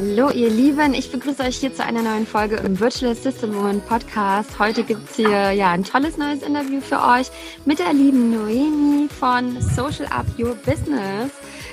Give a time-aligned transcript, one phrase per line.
[0.00, 3.80] Hallo ihr Lieben, ich begrüße euch hier zu einer neuen Folge im Virtual Assistant Woman
[3.80, 4.56] Podcast.
[4.60, 7.32] Heute gibt es hier ja ein tolles neues Interview für euch
[7.64, 11.32] mit der lieben Noemi von Social Up Your Business.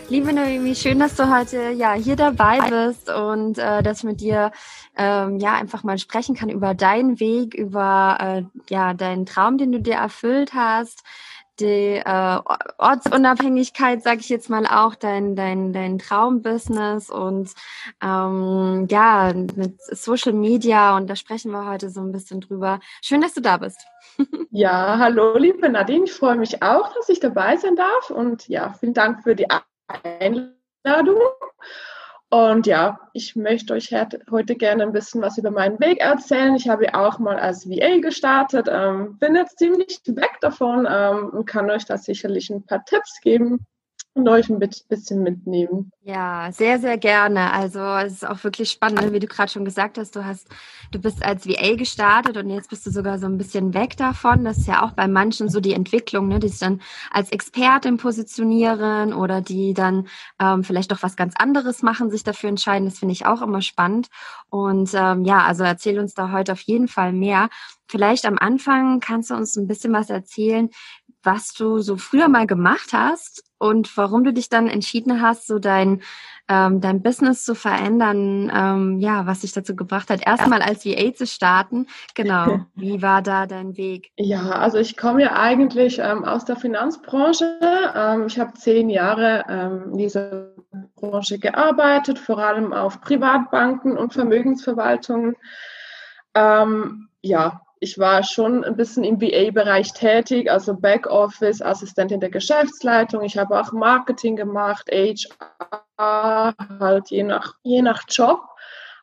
[0.10, 4.22] Liebe Noemi, schön, dass du heute ja hier dabei bist und äh, dass ich mit
[4.22, 4.52] dir
[4.98, 9.72] ähm, ja einfach mal sprechen kann über deinen Weg, über äh, ja deinen Traum, den
[9.72, 11.04] du dir erfüllt hast
[11.60, 12.40] die äh,
[12.78, 17.52] Ortsunabhängigkeit, sage ich jetzt mal auch, dein, dein, dein Traumbusiness und
[18.04, 22.80] ähm, ja, mit Social Media und da sprechen wir heute so ein bisschen drüber.
[23.02, 23.80] Schön, dass du da bist.
[24.52, 28.74] ja, hallo liebe Nadine, ich freue mich auch, dass ich dabei sein darf und ja,
[28.80, 29.48] vielen Dank für die
[29.88, 31.20] Einladung.
[32.36, 33.92] Und ja, ich möchte euch
[34.30, 36.54] heute gerne ein bisschen was über meinen Weg erzählen.
[36.56, 41.46] Ich habe auch mal als VA gestartet, ähm, bin jetzt ziemlich weg davon ähm, und
[41.46, 43.66] kann euch da sicherlich ein paar Tipps geben,
[44.16, 45.92] und euch ein bisschen mitnehmen.
[46.02, 47.52] Ja, sehr, sehr gerne.
[47.52, 49.12] Also es ist auch wirklich spannend, ne?
[49.12, 50.48] wie du gerade schon gesagt hast, du hast,
[50.92, 54.46] du bist als VA gestartet und jetzt bist du sogar so ein bisschen weg davon.
[54.46, 56.40] Das ist ja auch bei manchen so die Entwicklung, ne?
[56.40, 60.08] die sich dann als Expertin positionieren oder die dann
[60.40, 62.86] ähm, vielleicht doch was ganz anderes machen, sich dafür entscheiden.
[62.86, 64.08] Das finde ich auch immer spannend.
[64.50, 67.50] Und ähm, ja, also erzähl uns da heute auf jeden Fall mehr.
[67.88, 70.70] Vielleicht am Anfang kannst du uns ein bisschen was erzählen,
[71.26, 75.60] was du so früher mal gemacht hast und warum du dich dann entschieden hast, so
[75.60, 76.02] dein,
[76.48, 81.14] ähm, dein Business zu verändern, ähm, ja, was dich dazu gebracht hat, erstmal als VA
[81.14, 81.88] zu starten.
[82.14, 82.60] Genau.
[82.76, 84.12] Wie war da dein Weg?
[84.18, 87.60] Ja, also ich komme ja eigentlich ähm, aus der Finanzbranche.
[87.96, 90.52] Ähm, ich habe zehn Jahre ähm, in dieser
[90.96, 95.36] Branche gearbeitet, vor allem auf Privatbanken und Vermögensverwaltungen.
[96.34, 103.22] Ähm, ja, ich war schon ein bisschen im VA-Bereich tätig, also Backoffice, Assistentin der Geschäftsleitung.
[103.22, 108.40] Ich habe auch Marketing gemacht, HR, halt je nach, je nach Job.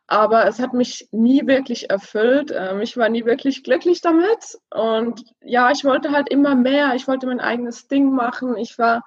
[0.08, 2.52] Aber es hat mich nie wirklich erfüllt.
[2.52, 4.58] Ähm, ich war nie wirklich glücklich damit.
[4.74, 6.96] Und ja, ich wollte halt immer mehr.
[6.96, 8.56] Ich wollte mein eigenes Ding machen.
[8.56, 9.04] Ich war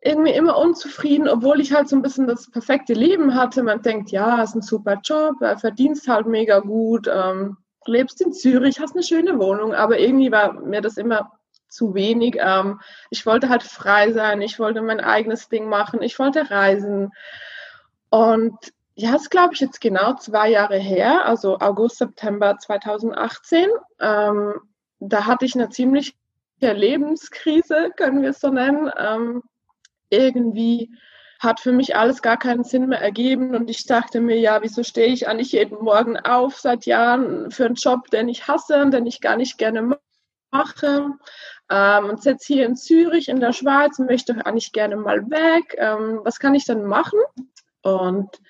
[0.00, 3.64] irgendwie immer unzufrieden, obwohl ich halt so ein bisschen das perfekte Leben hatte.
[3.64, 7.10] Man denkt, ja, ist ein super Job, verdienst halt mega gut.
[7.12, 11.32] Ähm, lebst in Zürich, hast eine schöne Wohnung, aber irgendwie war mir das immer
[11.68, 12.36] zu wenig.
[12.38, 12.80] Ähm,
[13.10, 17.12] ich wollte halt frei sein, ich wollte mein eigenes Ding machen, ich wollte reisen.
[18.10, 18.56] Und
[18.94, 23.68] ja, das glaube ich jetzt genau zwei Jahre her, also August, September 2018.
[24.00, 24.54] Ähm,
[25.00, 26.14] da hatte ich eine ziemliche
[26.60, 28.90] Lebenskrise, können wir es so nennen.
[28.96, 29.42] Ähm,
[30.08, 30.90] irgendwie
[31.38, 34.82] hat für mich alles gar keinen Sinn mehr ergeben und ich dachte mir, ja, wieso
[34.82, 38.92] stehe ich eigentlich jeden Morgen auf seit Jahren für einen Job, den ich hasse und
[38.92, 39.98] den ich gar nicht gerne
[40.50, 41.10] mache
[41.70, 45.76] ähm, und sitze hier in Zürich in der Schweiz möchte eigentlich gerne mal weg.
[45.78, 47.18] Ähm, was kann ich dann machen?
[47.82, 48.40] Und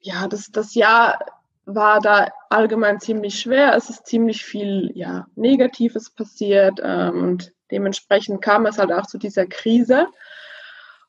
[0.00, 1.18] ja, das, das Jahr
[1.64, 3.74] war da allgemein ziemlich schwer.
[3.74, 9.18] Es ist ziemlich viel ja, Negatives passiert ähm, und dementsprechend kam es halt auch zu
[9.18, 10.08] dieser Krise.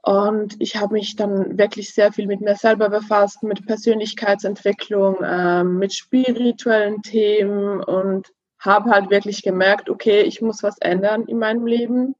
[0.02, 5.64] Und ich habe mich dann wirklich sehr viel mit mir selber befasst, mit Persönlichkeitsentwicklung, äh,
[5.64, 8.28] mit spirituellen Themen und
[8.60, 12.16] habe halt wirklich gemerkt, okay, ich muss was ändern in meinem Leben.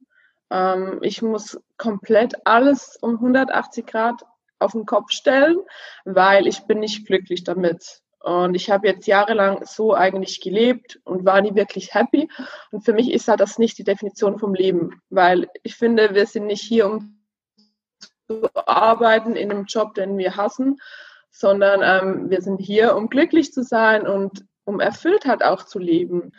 [0.50, 4.22] Ähm, ich muss komplett alles um 180 Grad
[4.58, 5.58] auf den Kopf stellen,
[6.04, 8.02] weil ich bin nicht glücklich damit.
[8.20, 12.28] Und ich habe jetzt jahrelang so eigentlich gelebt und war nie wirklich happy.
[12.72, 16.26] Und für mich ist halt das nicht die Definition vom Leben, weil ich finde, wir
[16.26, 17.17] sind nicht hier, um
[18.28, 20.78] zu arbeiten in einem Job, den wir hassen,
[21.30, 25.78] sondern ähm, wir sind hier, um glücklich zu sein und um erfüllt halt auch zu
[25.78, 26.32] leben.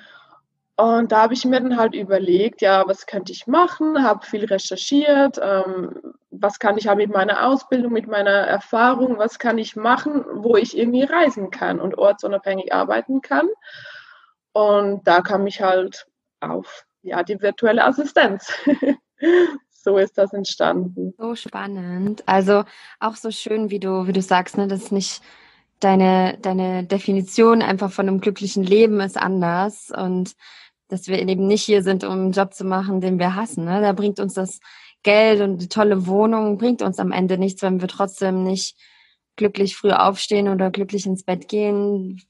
[0.77, 4.45] Und da habe ich mir dann halt überlegt, ja, was könnte ich machen, habe viel
[4.45, 9.75] recherchiert, ähm, was kann ich halt mit meiner Ausbildung, mit meiner Erfahrung, was kann ich
[9.75, 13.49] machen, wo ich irgendwie reisen kann und ortsunabhängig arbeiten kann.
[14.53, 16.05] Und da kam ich halt
[16.39, 18.53] auf ja, die virtuelle Assistenz.
[19.83, 21.13] so ist das entstanden.
[21.17, 22.23] So spannend.
[22.25, 22.63] Also
[22.99, 25.21] auch so schön, wie du, wie du sagst, ne, das ist nicht
[25.79, 30.35] deine, deine Definition einfach von einem glücklichen Leben ist anders und
[30.89, 33.65] dass wir eben nicht hier sind, um einen Job zu machen, den wir hassen.
[33.65, 33.81] Ne?
[33.81, 34.59] Da bringt uns das
[35.03, 38.75] Geld und die tolle Wohnung bringt uns am Ende nichts, wenn wir trotzdem nicht
[39.35, 42.21] glücklich früh aufstehen oder glücklich ins Bett gehen.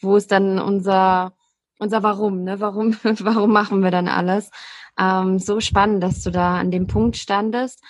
[0.00, 1.34] Wo ist dann unser
[1.78, 2.44] unser Warum?
[2.44, 2.60] Ne?
[2.60, 4.50] Warum warum machen wir dann alles?
[4.98, 7.82] Ähm, so spannend, dass du da an dem Punkt standest.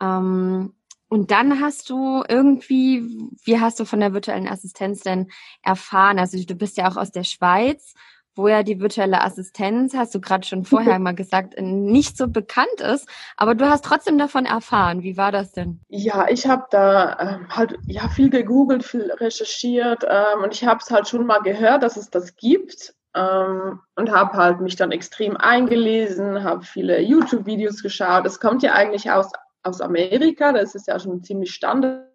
[0.00, 0.74] Ähm,
[1.08, 3.02] und dann hast du irgendwie,
[3.44, 5.28] wie hast du von der virtuellen Assistenz denn
[5.62, 6.18] erfahren?
[6.18, 7.94] Also du bist ja auch aus der Schweiz.
[8.36, 12.80] wo ja die virtuelle Assistenz, hast du gerade schon vorher mal gesagt, nicht so bekannt
[12.80, 15.02] ist, aber du hast trotzdem davon erfahren.
[15.02, 15.80] Wie war das denn?
[15.88, 20.78] Ja, ich habe da ähm, halt ja viel gegoogelt, viel recherchiert ähm, und ich habe
[20.80, 24.92] es halt schon mal gehört, dass es das gibt ähm, und habe halt mich dann
[24.92, 28.26] extrem eingelesen, habe viele YouTube-Videos geschaut.
[28.26, 29.30] Es kommt ja eigentlich aus,
[29.62, 32.08] aus Amerika, das ist ja schon ziemlich Standard.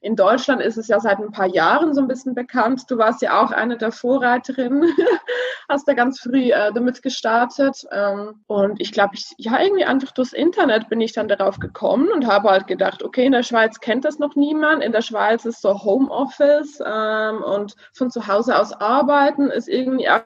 [0.00, 2.90] In Deutschland ist es ja seit ein paar Jahren so ein bisschen bekannt.
[2.90, 4.92] Du warst ja auch eine der Vorreiterinnen,
[5.68, 7.86] hast da ganz früh äh, damit gestartet.
[7.92, 12.10] Ähm, und ich glaube, ich, ja, irgendwie einfach durchs Internet bin ich dann darauf gekommen
[12.10, 14.82] und habe halt gedacht, okay, in der Schweiz kennt das noch niemand.
[14.82, 20.10] In der Schweiz ist so Homeoffice ähm, und von zu Hause aus arbeiten ist irgendwie
[20.10, 20.22] auch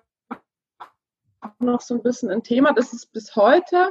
[1.59, 2.73] noch so ein bisschen ein Thema.
[2.73, 3.91] Das ist bis heute.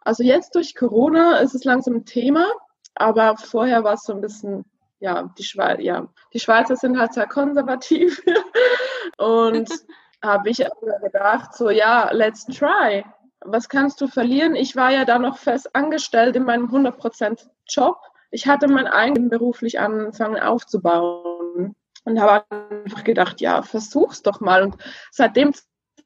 [0.00, 2.46] Also jetzt durch Corona ist es langsam ein Thema,
[2.94, 4.64] aber vorher war es so ein bisschen
[5.02, 8.22] ja, die, Schweiz, ja, die Schweizer sind halt sehr konservativ.
[9.18, 9.68] und
[10.22, 10.64] habe ich
[11.02, 13.04] gedacht, so, ja, let's try.
[13.40, 14.54] Was kannst du verlieren?
[14.54, 17.96] Ich war ja da noch fest angestellt in meinem 100% Job.
[18.30, 21.74] Ich hatte mein eigenes beruflich angefangen aufzubauen
[22.04, 24.62] und habe einfach gedacht, ja, versuch's doch mal.
[24.62, 24.76] Und
[25.10, 25.52] seit dem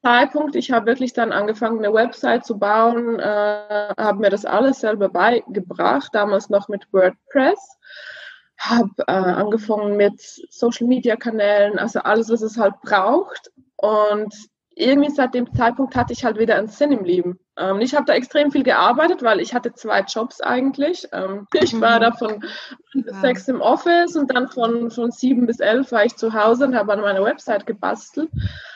[0.01, 4.79] Zeitpunkt, ich habe wirklich dann angefangen, eine Website zu bauen, äh, habe mir das alles
[4.79, 7.77] selber beigebracht, damals noch mit WordPress
[8.57, 13.51] habe äh, angefangen mit Social Media Kanälen, also alles, was es halt braucht.
[13.75, 14.33] Und
[14.79, 17.39] irgendwie seit dem Zeitpunkt hatte ich halt wieder einen Sinn im Leben.
[17.57, 21.07] Ähm, ich habe da extrem viel gearbeitet, weil ich hatte zwei Jobs eigentlich.
[21.11, 22.43] Ähm, ich war da von
[22.93, 23.13] ja.
[23.21, 26.75] sechs im Office und dann von, von sieben bis elf war ich zu Hause und
[26.75, 28.29] habe an meiner Website gebastelt.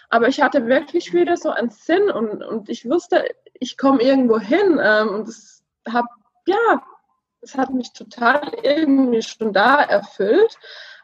[0.10, 3.24] Aber ich hatte wirklich wieder so einen Sinn und, und ich wusste,
[3.54, 6.08] ich komme irgendwo hin ähm, und es habe
[6.48, 6.82] ja
[7.42, 10.58] es hat mich total irgendwie schon da erfüllt,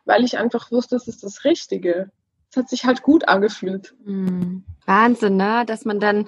[0.06, 2.12] weil ich einfach wusste, es ist das Richtige.
[2.50, 3.96] Es hat sich halt gut angefühlt.
[4.06, 4.64] Mhm.
[4.88, 5.64] Wahnsinn, ne?
[5.66, 6.28] Dass man dann,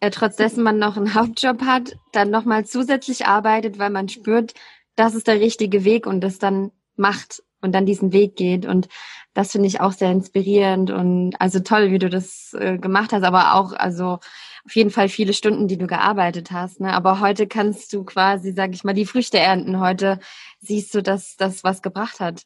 [0.00, 4.54] äh, trotz dessen man noch einen Hauptjob hat, dann nochmal zusätzlich arbeitet, weil man spürt,
[4.96, 8.66] das ist der richtige Weg und das dann macht und dann diesen Weg geht.
[8.66, 8.88] Und
[9.34, 13.22] das finde ich auch sehr inspirierend und also toll, wie du das äh, gemacht hast,
[13.22, 14.18] aber auch, also
[14.64, 16.80] auf jeden Fall viele Stunden, die du gearbeitet hast.
[16.80, 16.92] Ne?
[16.92, 19.80] Aber heute kannst du quasi, sag ich mal, die Früchte ernten.
[19.80, 20.18] Heute
[20.58, 22.42] siehst du, dass das was gebracht hat.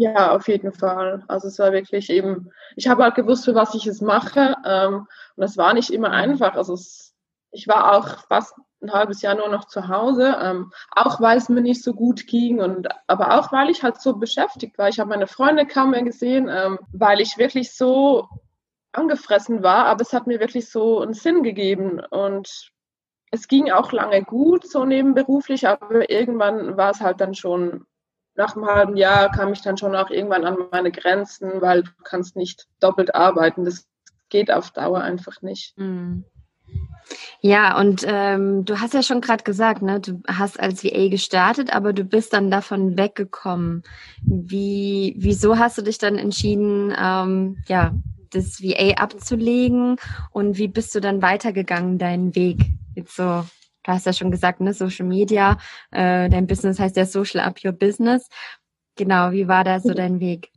[0.00, 1.24] Ja, auf jeden Fall.
[1.26, 4.54] Also es war wirklich eben, ich habe halt gewusst, für was ich es mache.
[4.64, 6.54] Ähm, und es war nicht immer einfach.
[6.54, 7.16] Also es,
[7.50, 11.48] ich war auch fast ein halbes Jahr nur noch zu Hause, ähm, auch weil es
[11.48, 14.88] mir nicht so gut ging und aber auch weil ich halt so beschäftigt war.
[14.88, 18.28] Ich habe meine Freunde kaum mehr gesehen, ähm, weil ich wirklich so
[18.92, 22.70] angefressen war, aber es hat mir wirklich so einen Sinn gegeben und
[23.32, 27.86] es ging auch lange gut, so nebenberuflich, aber irgendwann war es halt dann schon,
[28.38, 31.90] nach einem halben Jahr kam ich dann schon auch irgendwann an meine Grenzen, weil du
[32.04, 33.64] kannst nicht doppelt arbeiten.
[33.64, 33.84] Das
[34.28, 35.76] geht auf Dauer einfach nicht.
[35.76, 36.24] Mhm.
[37.40, 41.74] Ja, und ähm, du hast ja schon gerade gesagt, ne, du hast als VA gestartet,
[41.74, 43.82] aber du bist dann davon weggekommen.
[44.22, 47.92] Wie, wieso hast du dich dann entschieden, ähm, ja,
[48.30, 49.96] das VA abzulegen
[50.30, 52.58] und wie bist du dann weitergegangen, deinen Weg?
[52.94, 53.44] Jetzt so,
[53.88, 55.58] du hast ja schon gesagt, ne, Social Media,
[55.90, 58.28] äh, dein Business heißt ja Social Up Your Business.
[58.96, 60.50] Genau, wie war da so dein Weg?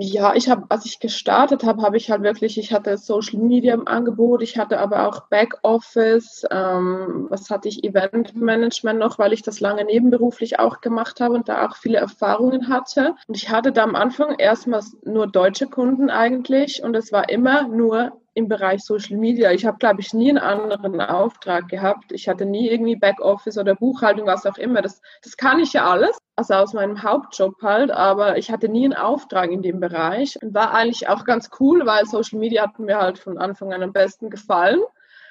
[0.00, 3.74] ja, ich habe, als ich gestartet habe, habe ich halt wirklich, ich hatte Social Media
[3.74, 9.32] im Angebot, ich hatte aber auch Backoffice, ähm, was hatte ich, Event Management noch, weil
[9.32, 13.14] ich das lange nebenberuflich auch gemacht habe und da auch viele Erfahrungen hatte.
[13.26, 17.66] Und ich hatte da am Anfang erstmal nur deutsche Kunden eigentlich und es war immer
[17.68, 19.50] nur im Bereich Social Media.
[19.52, 22.12] Ich habe, glaube ich, nie einen anderen Auftrag gehabt.
[22.12, 24.80] Ich hatte nie irgendwie Backoffice oder Buchhaltung, was auch immer.
[24.80, 28.84] Das, das kann ich ja alles, also aus meinem Hauptjob halt, aber ich hatte nie
[28.84, 30.38] einen Auftrag in dem Bereich.
[30.42, 33.92] War eigentlich auch ganz cool, weil Social Media hat mir halt von Anfang an am
[33.92, 34.80] besten gefallen.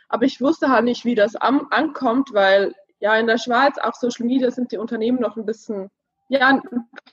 [0.10, 3.94] Aber ich wusste halt nicht, wie das an, ankommt, weil ja in der Schweiz auch
[3.94, 5.89] Social Media sind die Unternehmen noch ein bisschen
[6.30, 6.62] ja ein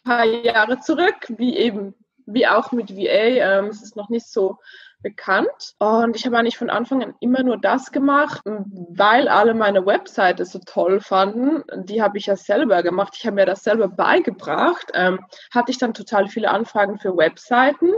[0.05, 1.95] paar Jahre zurück, wie eben
[2.27, 3.59] wie auch mit VA.
[3.59, 4.59] Ähm, es ist noch nicht so
[5.05, 5.75] bekannt.
[5.79, 10.45] Und ich habe eigentlich von Anfang an immer nur das gemacht, weil alle meine Webseite
[10.45, 11.63] so toll fanden.
[11.85, 13.15] Die habe ich ja selber gemacht.
[13.17, 14.91] Ich habe mir das selber beigebracht.
[14.95, 15.21] Ähm,
[15.53, 17.91] hatte ich dann total viele Anfragen für Webseiten.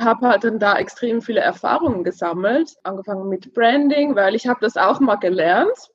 [0.00, 2.74] Habe halt dann da extrem viele Erfahrungen gesammelt.
[2.82, 5.88] Angefangen mit Branding, weil ich habe das auch mal gelernt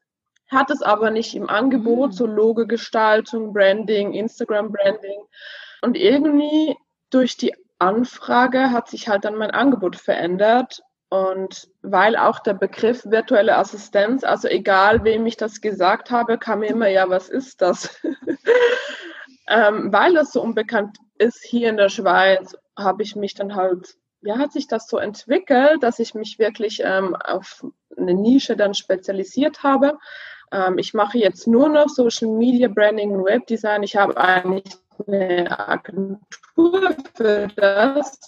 [0.52, 2.16] hat es aber nicht im Angebot, mhm.
[2.16, 5.20] so Logo-Gestaltung, Branding, Instagram-Branding.
[5.82, 6.76] Und irgendwie
[7.10, 7.54] durch die
[7.84, 10.82] Anfrage hat sich halt dann mein Angebot verändert.
[11.10, 16.62] Und weil auch der Begriff virtuelle Assistenz, also egal wem ich das gesagt habe, kam
[16.62, 18.02] mir immer, ja, was ist das?
[19.48, 23.96] ähm, weil das so unbekannt ist hier in der Schweiz, habe ich mich dann halt
[24.24, 28.74] ja, hat sich das so entwickelt, dass ich mich wirklich ähm, auf eine Nische dann
[28.74, 29.98] spezialisiert habe.
[30.52, 33.84] Ähm, ich mache jetzt nur noch Social Media Branding und Webdesign.
[33.84, 34.64] Ich habe eigentlich
[35.08, 38.20] eine Agentur für das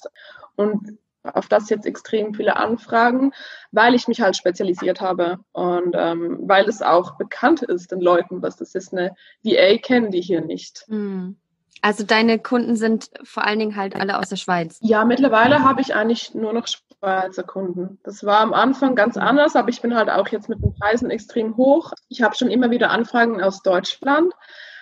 [0.56, 3.32] und auf das jetzt extrem viele Anfragen,
[3.72, 8.42] weil ich mich halt spezialisiert habe und ähm, weil es auch bekannt ist den Leuten,
[8.42, 8.94] was das ist.
[8.94, 10.86] Eine VA kennen die hier nicht.
[10.88, 11.38] Mhm.
[11.82, 14.80] Also deine Kunden sind vor allen Dingen halt alle aus der Schweiz.
[14.82, 18.00] Ja, mittlerweile habe ich eigentlich nur noch Schweizer Kunden.
[18.04, 21.12] Das war am Anfang ganz anders, aber ich bin halt auch jetzt mit den Preisen
[21.12, 21.92] extrem hoch.
[22.10, 24.34] Ich habe schon immer wieder Anfragen aus Deutschland,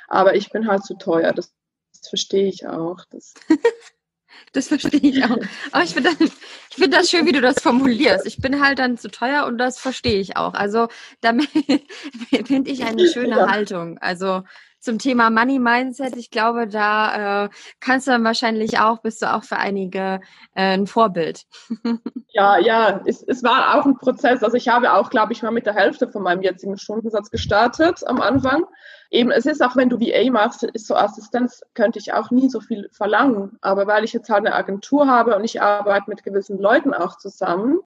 [0.07, 1.33] aber ich bin halt zu teuer.
[1.33, 1.53] Das,
[2.03, 3.05] das verstehe ich auch.
[3.11, 3.33] Das,
[4.51, 5.37] das verstehe ich auch.
[5.71, 6.31] Aber ich finde das,
[6.69, 8.25] ich finde das schön, wie du das formulierst.
[8.25, 10.53] Ich bin halt dann zu teuer und das verstehe ich auch.
[10.53, 10.89] Also
[11.21, 11.47] damit
[12.45, 13.49] finde ich eine schöne ja.
[13.49, 13.97] Haltung.
[13.99, 14.43] Also
[14.83, 16.17] zum Thema Money Mindset.
[16.17, 17.49] Ich glaube, da äh,
[17.79, 20.19] kannst du dann wahrscheinlich auch, bist du auch für einige
[20.55, 21.45] äh, ein Vorbild.
[22.29, 24.43] ja, ja, es, es war auch ein Prozess.
[24.43, 28.01] Also ich habe auch, glaube ich, mal mit der Hälfte von meinem jetzigen Stundensatz gestartet
[28.05, 28.65] am Anfang.
[29.09, 32.49] Eben, es ist auch, wenn du VA machst, ist so Assistenz, könnte ich auch nie
[32.49, 33.57] so viel verlangen.
[33.61, 37.17] Aber weil ich jetzt halt eine Agentur habe und ich arbeite mit gewissen Leuten auch
[37.17, 37.79] zusammen,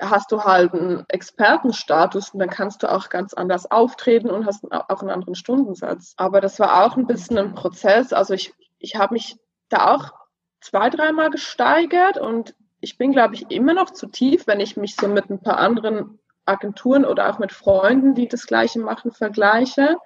[0.00, 4.70] hast du halt einen Expertenstatus und dann kannst du auch ganz anders auftreten und hast
[4.70, 6.14] auch einen anderen Stundensatz.
[6.16, 8.12] Aber das war auch ein bisschen ein Prozess.
[8.12, 9.36] Also ich, ich habe mich
[9.68, 10.12] da auch
[10.60, 14.94] zwei, dreimal gesteigert und ich bin, glaube ich, immer noch zu tief, wenn ich mich
[14.94, 19.96] so mit ein paar anderen Agenturen oder auch mit Freunden, die das Gleiche machen, vergleiche.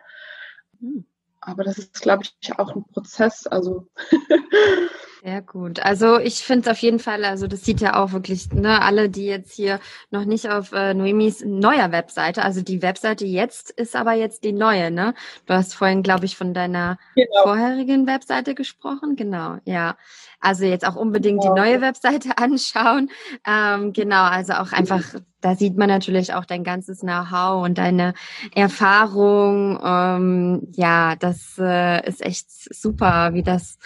[1.43, 3.47] Aber das ist, glaube ich, auch ein Prozess.
[3.47, 3.89] Also
[5.25, 5.79] Sehr gut.
[5.79, 9.09] Also ich finde es auf jeden Fall, also das sieht ja auch wirklich, ne, alle,
[9.09, 9.79] die jetzt hier
[10.11, 14.53] noch nicht auf äh, Noemis neuer Webseite, also die Webseite jetzt ist aber jetzt die
[14.53, 15.15] neue, ne?
[15.47, 17.43] Du hast vorhin, glaube ich, von deiner genau.
[17.45, 19.15] vorherigen Webseite gesprochen.
[19.15, 19.97] Genau, ja.
[20.41, 21.55] Also jetzt auch unbedingt genau.
[21.55, 23.09] die neue Webseite anschauen.
[23.47, 25.05] Ähm, genau, also auch einfach,
[25.43, 28.15] da sieht man natürlich auch dein ganzes Know-how und deine
[28.55, 29.79] Erfahrung.
[29.85, 33.79] Ähm, ja, das äh, ist echt super, wie das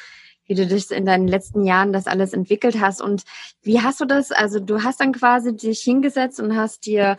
[0.49, 3.03] wie du dich in deinen letzten Jahren das alles entwickelt hast.
[3.03, 3.25] Und
[3.63, 4.31] wie hast du das?
[4.31, 7.17] Also du hast dann quasi dich hingesetzt und hast dir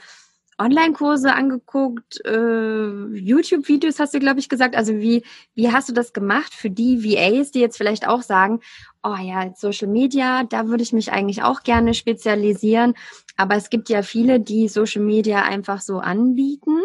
[0.59, 4.75] Online-Kurse angeguckt, äh, YouTube-Videos hast du, glaube ich, gesagt.
[4.75, 5.23] Also wie,
[5.53, 8.61] wie hast du das gemacht für die VAs, die jetzt vielleicht auch sagen,
[9.03, 12.95] oh ja, Social Media, da würde ich mich eigentlich auch gerne spezialisieren.
[13.35, 16.79] Aber es gibt ja viele, die Social Media einfach so anbieten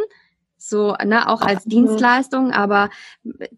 [0.65, 2.91] so, ne, auch als Dienstleistung, aber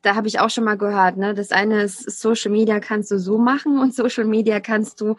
[0.00, 3.18] da habe ich auch schon mal gehört, ne, das eine ist Social Media kannst du
[3.18, 5.16] so machen und Social Media kannst du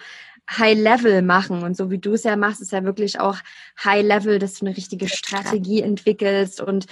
[0.50, 1.64] High Level machen.
[1.64, 3.38] Und so wie du es ja machst, ist ja wirklich auch
[3.84, 6.86] High Level, dass du eine richtige Strategie entwickelst und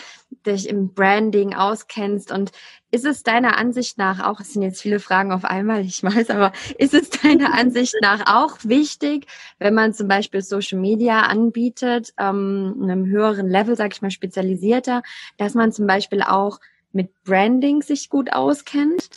[0.45, 2.31] dich im Branding auskennst.
[2.31, 2.51] Und
[2.91, 6.29] ist es deiner Ansicht nach auch, es sind jetzt viele Fragen auf einmal, ich weiß,
[6.29, 9.27] aber ist es deiner Ansicht nach auch wichtig,
[9.59, 15.03] wenn man zum Beispiel Social Media anbietet, ähm, einem höheren Level, sag ich mal, spezialisierter,
[15.37, 16.59] dass man zum Beispiel auch
[16.91, 19.09] mit Branding sich gut auskennt?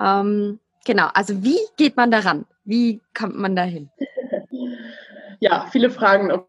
[0.00, 2.46] Ähm, genau, also wie geht man daran?
[2.64, 3.90] Wie kommt man dahin?
[5.42, 6.44] Ja, viele Fragen.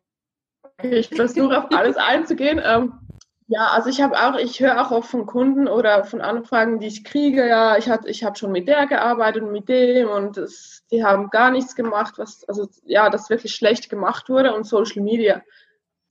[0.84, 2.62] Ich versuche auf alles einzugehen.
[2.62, 2.92] Ähm,
[3.48, 6.88] ja, also ich habe auch, ich höre auch oft von Kunden oder von Anfragen, die
[6.88, 10.38] ich kriege, ja, ich hatte, ich habe schon mit der gearbeitet und mit dem und
[10.38, 14.66] das, die haben gar nichts gemacht, was, also ja, das wirklich schlecht gemacht wurde und
[14.66, 15.42] Social Media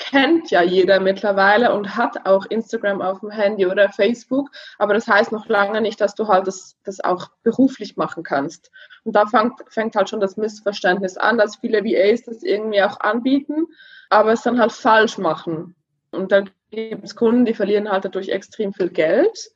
[0.00, 5.06] kennt ja jeder mittlerweile und hat auch Instagram auf dem Handy oder Facebook, aber das
[5.06, 8.72] heißt noch lange nicht, dass du halt das, das auch beruflich machen kannst.
[9.04, 12.98] Und da fängt, fängt halt schon das Missverständnis an, dass viele VAs das irgendwie auch
[12.98, 13.66] anbieten,
[14.08, 15.76] aber es dann halt falsch machen.
[16.10, 19.50] Und dann gibt es Kunden, die verlieren halt dadurch extrem viel Geld.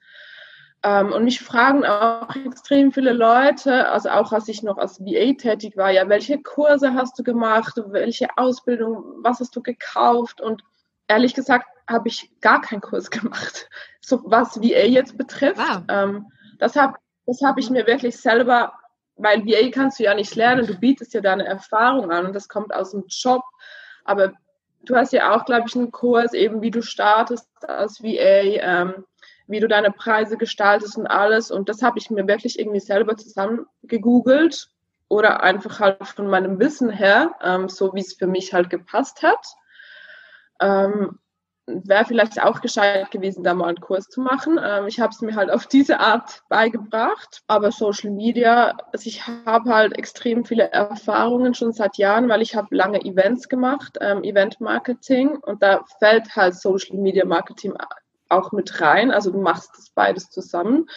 [0.85, 5.33] Ähm, und mich fragen auch extrem viele Leute, also auch als ich noch als VA
[5.33, 10.43] tätig war, ja, welche Kurse hast du gemacht, welche Ausbildung, was hast du gekauft?
[10.43, 10.63] Und
[11.09, 13.71] ehrlich gesagt habe ich gar keinen Kurs gemacht,
[14.03, 15.57] so was VA jetzt betrifft.
[15.59, 15.85] Wow.
[15.89, 16.27] Ähm,
[16.59, 18.75] das habe das hab ich mir wirklich selber,
[19.17, 22.51] weil VA kannst du ja nicht lernen, du bietest ja deine Erfahrung an und das
[22.51, 23.43] kommt aus dem Job.
[24.05, 24.35] Aber
[24.83, 29.07] du hast ja auch, glaube ich, einen Kurs, eben wie du startest als VA, ähm,
[29.47, 31.51] wie du deine Preise gestaltest und alles.
[31.51, 34.69] Und das habe ich mir wirklich irgendwie selber zusammen gegoogelt
[35.09, 39.23] oder einfach halt von meinem Wissen her, ähm, so wie es für mich halt gepasst
[39.23, 39.47] hat.
[40.61, 41.19] Ähm,
[41.67, 44.61] Wäre vielleicht auch gescheit gewesen, da mal einen Kurs zu machen.
[44.63, 47.43] Ähm, ich habe es mir halt auf diese Art beigebracht.
[47.47, 52.55] Aber Social Media, also ich habe halt extrem viele Erfahrungen schon seit Jahren, weil ich
[52.55, 55.39] habe lange Events gemacht, ähm, Event Marketing.
[55.39, 57.73] Und da fällt halt Social Media Marketing
[58.35, 59.11] auch mit rein.
[59.11, 60.89] Also du machst das beides zusammen.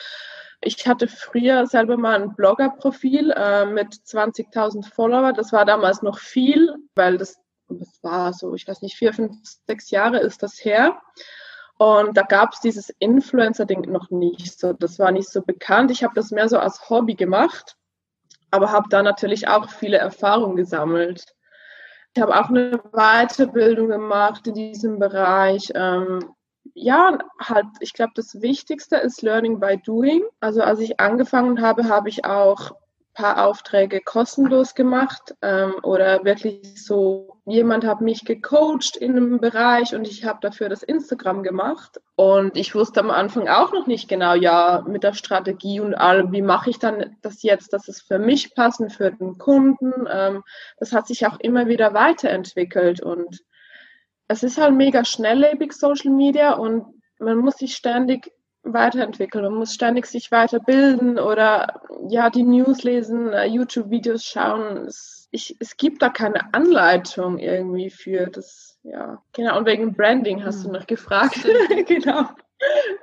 [0.62, 5.34] Ich hatte früher selber mal ein Blogger-Profil äh, mit 20.000 Follower.
[5.34, 7.38] Das war damals noch viel, weil das,
[7.70, 9.36] das war so, ich weiß nicht, vier, fünf,
[9.68, 11.00] sechs Jahre ist das her.
[11.78, 14.74] Und da gab es dieses Influencer-Ding noch nicht so.
[14.74, 15.92] Das war nicht so bekannt.
[15.92, 17.76] Ich habe das mehr so als Hobby gemacht,
[18.50, 21.36] aber habe da natürlich auch viele Erfahrungen gesammelt.
[22.16, 25.72] Ich habe auch eine Weiterbildung gemacht in diesem Bereich.
[25.76, 26.34] Ähm,
[26.74, 30.24] ja, halt, ich glaube, das Wichtigste ist Learning by Doing.
[30.40, 32.72] Also als ich angefangen habe, habe ich auch
[33.18, 39.96] paar Aufträge kostenlos gemacht ähm, oder wirklich so, jemand hat mich gecoacht in einem Bereich
[39.96, 42.00] und ich habe dafür das Instagram gemacht.
[42.16, 46.32] Und ich wusste am Anfang auch noch nicht genau, ja, mit der Strategie und allem,
[46.32, 49.94] wie mache ich dann das jetzt, dass es für mich passen, für den Kunden.
[50.08, 50.44] Ähm,
[50.78, 53.42] das hat sich auch immer wieder weiterentwickelt und
[54.28, 56.86] es ist halt mega schnelllebig, Social Media, und
[57.20, 58.32] man muss sich ständig
[58.64, 59.46] weiterentwickeln.
[59.46, 64.86] Man muss ständig sich weiterbilden oder ja, die News lesen, äh, YouTube-Videos schauen.
[64.88, 69.22] Es, ich, es gibt da keine Anleitung irgendwie für das, ja.
[69.34, 70.74] Genau, und wegen Branding hast hm.
[70.74, 71.48] du noch gefragt.
[71.88, 72.26] genau.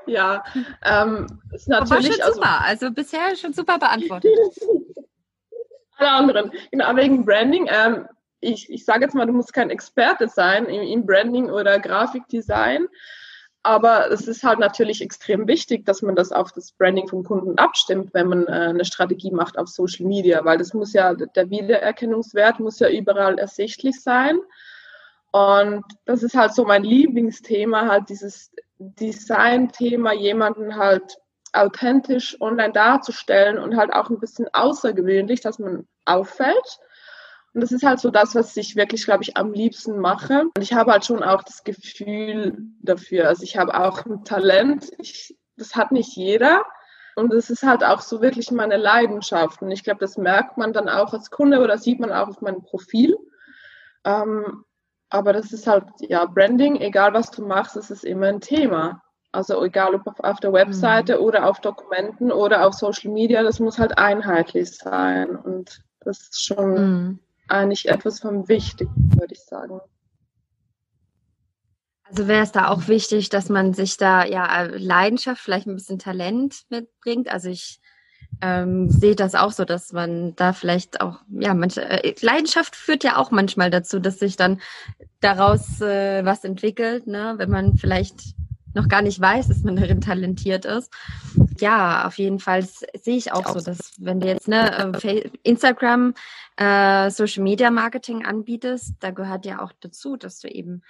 [0.06, 0.42] Ja,
[0.84, 2.06] ähm, ist natürlich.
[2.06, 4.32] Aber schon also, super, also bisher schon super beantwortet.
[5.96, 6.52] Alle anderen.
[6.72, 7.68] Genau, wegen Branding.
[7.70, 8.08] Ähm,
[8.44, 12.86] ich, ich sage jetzt mal, du musst kein Experte sein im, Branding oder Grafikdesign.
[13.62, 17.56] Aber es ist halt natürlich extrem wichtig, dass man das auf das Branding vom Kunden
[17.56, 21.48] abstimmt, wenn man äh, eine Strategie macht auf Social Media, weil das muss ja, der
[21.48, 24.38] Wiedererkennungswert muss ja überall ersichtlich sein.
[25.32, 31.16] Und das ist halt so mein Lieblingsthema, halt dieses Design-Thema, jemanden halt
[31.54, 36.78] authentisch online darzustellen und halt auch ein bisschen außergewöhnlich, dass man auffällt.
[37.54, 40.42] Und das ist halt so das, was ich wirklich, glaube ich, am liebsten mache.
[40.56, 43.28] Und ich habe halt schon auch das Gefühl dafür.
[43.28, 44.90] Also ich habe auch ein Talent.
[44.98, 46.64] Ich, das hat nicht jeder.
[47.14, 49.62] Und es ist halt auch so wirklich meine Leidenschaft.
[49.62, 52.40] Und ich glaube, das merkt man dann auch als Kunde oder sieht man auch auf
[52.40, 53.16] meinem Profil.
[54.04, 54.64] Ähm,
[55.08, 59.00] aber das ist halt, ja, Branding, egal was du machst, es ist immer ein Thema.
[59.30, 61.22] Also egal ob auf, der Webseite mhm.
[61.22, 65.36] oder auf Dokumenten oder auf Social Media, das muss halt einheitlich sein.
[65.36, 69.80] Und das ist schon mhm eigentlich etwas vom Wichtigen, würde ich sagen.
[72.04, 75.98] Also wäre es da auch wichtig, dass man sich da ja Leidenschaft, vielleicht ein bisschen
[75.98, 77.28] Talent mitbringt.
[77.28, 77.80] Also ich
[78.40, 83.04] ähm, sehe das auch so, dass man da vielleicht auch, ja, manche, äh, Leidenschaft führt
[83.04, 84.60] ja auch manchmal dazu, dass sich dann
[85.20, 87.34] daraus äh, was entwickelt, ne?
[87.38, 88.34] wenn man vielleicht
[88.74, 90.92] noch gar nicht weiß, dass man darin talentiert ist.
[91.58, 96.14] Ja, auf jeden Fall sehe ich auch so, dass wenn du jetzt ne, äh, Instagram,
[96.56, 100.82] äh, Social Media Marketing anbietest, da gehört ja auch dazu, dass du eben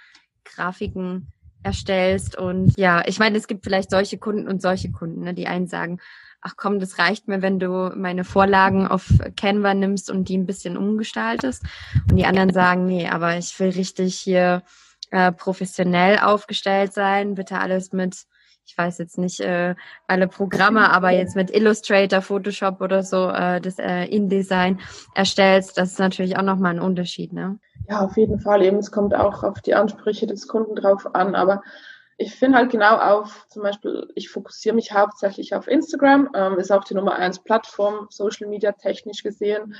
[0.43, 1.31] Grafiken
[1.63, 5.47] erstellst und ja, ich meine, es gibt vielleicht solche Kunden und solche Kunden, ne, die
[5.47, 5.99] einen sagen,
[6.45, 10.45] ach komm, das reicht mir, wenn du meine Vorlagen auf Canva nimmst und die ein
[10.45, 11.63] bisschen umgestaltest.
[12.07, 14.61] Und die anderen sagen, nee, aber ich will richtig hier
[15.09, 18.25] äh, professionell aufgestellt sein, bitte alles mit,
[18.65, 19.75] ich weiß jetzt nicht äh,
[20.07, 24.79] alle Programme, aber jetzt mit Illustrator, Photoshop oder so äh, das äh, InDesign
[25.13, 27.59] erstellst, das ist natürlich auch nochmal ein Unterschied, ne?
[27.87, 28.63] Ja, auf jeden Fall.
[28.63, 31.61] Eben, es kommt auch auf die Ansprüche des Kunden drauf an, aber
[32.17, 36.71] ich finde halt genau auf, zum Beispiel, ich fokussiere mich hauptsächlich auf Instagram, ähm, ist
[36.71, 39.75] auch die Nummer eins Plattform, Social Media technisch gesehen.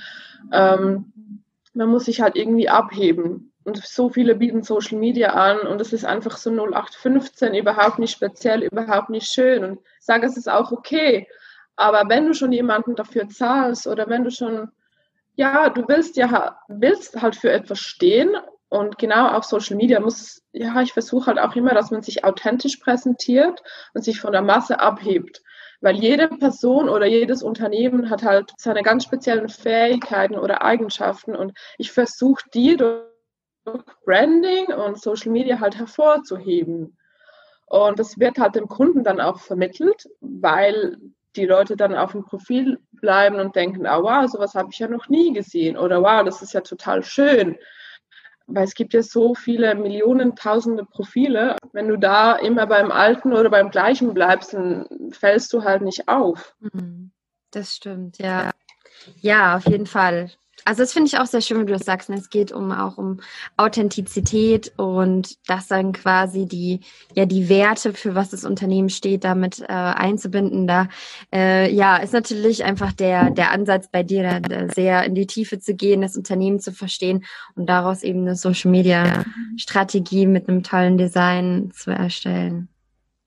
[0.51, 1.41] Ähm,
[1.73, 3.51] man muss sich halt irgendwie abheben.
[3.65, 8.12] Und so viele bieten Social Media an und es ist einfach so 0815, überhaupt nicht
[8.12, 9.65] speziell, überhaupt nicht schön.
[9.65, 11.28] Und ich sage, es ist auch okay.
[11.75, 14.69] Aber wenn du schon jemanden dafür zahlst oder wenn du schon,
[15.34, 18.38] ja, du willst ja, willst halt für etwas stehen
[18.69, 22.23] und genau auf Social Media muss, ja, ich versuche halt auch immer, dass man sich
[22.23, 23.63] authentisch präsentiert
[23.95, 25.41] und sich von der Masse abhebt.
[25.82, 31.58] Weil jede Person oder jedes Unternehmen hat halt seine ganz speziellen Fähigkeiten oder Eigenschaften und
[31.80, 33.14] ich versuche die durch
[34.06, 36.97] Branding und Social Media halt hervorzuheben.
[37.67, 40.97] Und das wird halt dem Kunden dann auch vermittelt, weil
[41.36, 44.88] die Leute dann auf dem Profil bleiben und denken, ah wow, sowas habe ich ja
[44.88, 47.58] noch nie gesehen oder wow, das ist ja total schön.
[48.47, 51.56] Weil es gibt ja so viele Millionen, tausende Profile.
[51.73, 56.08] Wenn du da immer beim Alten oder beim Gleichen bleibst, dann fällst du halt nicht
[56.08, 56.56] auf.
[56.60, 57.12] Mhm.
[57.49, 58.51] Das stimmt, ja.
[59.19, 60.32] Ja, auf jeden Fall.
[60.65, 62.10] Also das finde ich auch sehr schön, wie du das sagst.
[62.10, 62.17] Ne?
[62.17, 63.19] Es geht um auch um
[63.56, 66.80] Authentizität und das dann quasi die
[67.13, 70.65] ja die Werte für was das Unternehmen steht, damit äh, einzubinden.
[70.65, 70.89] Da
[71.32, 75.28] äh, ja ist natürlich einfach der der Ansatz bei dir, da, da sehr in die
[75.28, 77.23] Tiefe zu gehen, das Unternehmen zu verstehen
[77.56, 79.23] und daraus eben eine Social Media
[79.58, 82.69] Strategie mit einem tollen Design zu erstellen.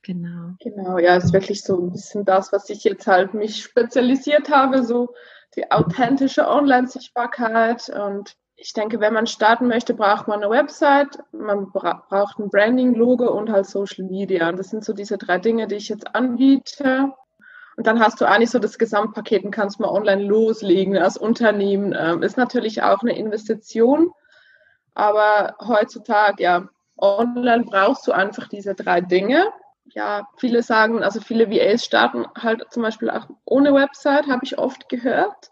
[0.02, 0.54] Genau.
[0.60, 4.82] Genau, ja, ist wirklich so ein bisschen das, was ich jetzt halt mich spezialisiert habe,
[4.82, 5.14] so
[5.56, 7.88] die authentische Online-Sichtbarkeit.
[7.88, 12.50] Und ich denke, wenn man starten möchte, braucht man eine Website, man bra braucht ein
[12.50, 14.48] Branding-Logo und halt Social Media.
[14.48, 17.12] Und das sind so diese drei Dinge, die ich jetzt anbiete.
[17.76, 21.94] Und dann hast du eigentlich so das Gesamtpaket und kannst mal online loslegen als Unternehmen.
[21.96, 24.10] Ähm, ist natürlich auch eine Investition,
[24.94, 29.46] aber heutzutage, ja, online brauchst du einfach diese drei Dinge.
[29.94, 34.58] Ja, viele sagen, also viele VAs starten halt zum Beispiel auch ohne Website, habe ich
[34.58, 35.50] oft gehört.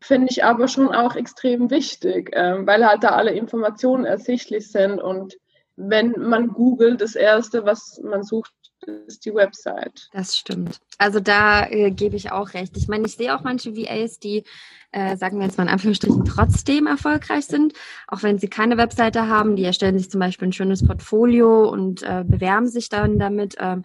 [0.00, 5.00] Finde ich aber schon auch extrem wichtig, ähm, weil halt da alle Informationen ersichtlich sind
[5.00, 5.36] und
[5.76, 8.52] wenn man googelt, das erste, was man sucht,
[9.06, 10.08] ist die Website.
[10.12, 10.80] Das stimmt.
[10.98, 12.76] Also da äh, gebe ich auch recht.
[12.76, 14.44] Ich meine, ich sehe auch manche VAs, die,
[14.92, 17.72] äh, sagen wir jetzt mal in Anführungsstrichen, trotzdem erfolgreich sind,
[18.08, 19.56] auch wenn sie keine Webseite haben.
[19.56, 23.56] Die erstellen sich zum Beispiel ein schönes Portfolio und äh, bewerben sich dann damit.
[23.58, 23.84] Ähm,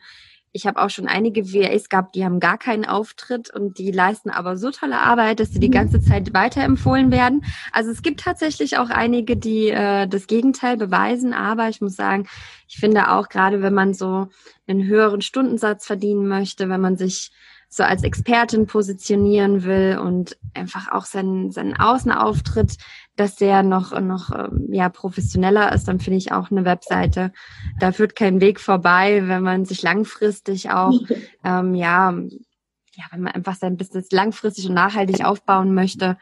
[0.53, 4.29] ich habe auch schon einige VAs gehabt, die haben gar keinen Auftritt und die leisten
[4.29, 7.43] aber so tolle Arbeit, dass sie die ganze Zeit weiterempfohlen werden.
[7.71, 12.27] Also es gibt tatsächlich auch einige, die äh, das Gegenteil beweisen, aber ich muss sagen,
[12.67, 14.27] ich finde auch gerade, wenn man so
[14.67, 17.31] einen höheren Stundensatz verdienen möchte, wenn man sich
[17.73, 22.75] so als Expertin positionieren will und einfach auch seinen, seinen Außenauftritt,
[23.15, 27.31] dass der noch, noch ähm, ja, professioneller ist, dann finde ich auch eine Webseite.
[27.79, 30.99] Da führt kein Weg vorbei, wenn man sich langfristig auch,
[31.45, 36.17] ähm, ja, ja, wenn man einfach sein Business langfristig und nachhaltig aufbauen möchte.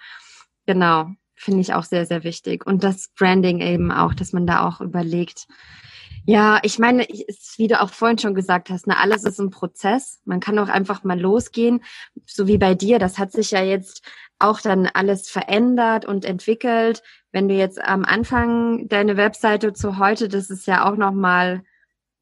[0.67, 2.67] Genau, finde ich auch sehr, sehr wichtig.
[2.67, 5.47] Und das Branding eben auch, dass man da auch überlegt,
[6.25, 7.05] ja, ich meine,
[7.57, 10.19] wie du auch vorhin schon gesagt hast, ne, alles ist ein Prozess.
[10.25, 11.81] Man kann auch einfach mal losgehen,
[12.25, 12.99] so wie bei dir.
[12.99, 14.03] Das hat sich ja jetzt
[14.39, 17.01] auch dann alles verändert und entwickelt.
[17.31, 21.63] Wenn du jetzt am Anfang deine Webseite zu heute, das ist ja auch noch mal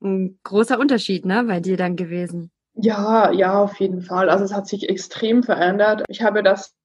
[0.02, 2.52] ein großer Unterschied, ne, bei dir dann gewesen.
[2.74, 4.30] Ja, ja, auf jeden Fall.
[4.30, 6.04] Also es hat sich extrem verändert.
[6.08, 6.78] Ich habe das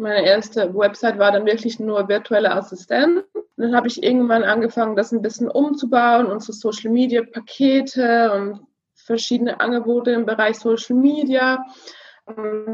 [0.00, 3.24] meine erste Website war dann wirklich nur virtuelle Assistent.
[3.60, 8.66] Und dann habe ich irgendwann angefangen, das ein bisschen umzubauen, unsere Social Media Pakete und
[8.94, 11.66] verschiedene Angebote im Bereich Social Media.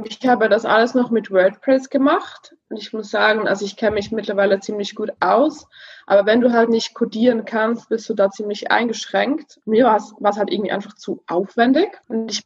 [0.04, 2.54] Ich habe das alles noch mit WordPress gemacht.
[2.68, 5.66] Und ich muss sagen, also ich kenne mich mittlerweile ziemlich gut aus.
[6.06, 9.58] Aber wenn du halt nicht codieren kannst, bist du da ziemlich eingeschränkt.
[9.64, 12.00] Mir war es halt irgendwie einfach zu aufwendig.
[12.06, 12.44] Und ich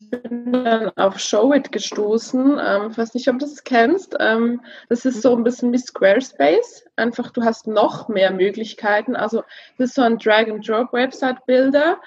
[0.00, 2.58] bin dann auf Showit gestoßen.
[2.58, 4.16] Ähm, ich weiß nicht, ob du das kennst.
[4.18, 6.84] Ähm, das ist so ein bisschen wie Squarespace.
[6.96, 9.14] Einfach, du hast noch mehr Möglichkeiten.
[9.14, 9.42] Also,
[9.78, 12.00] das ist so ein Drag-and-Drop-Website-Builder.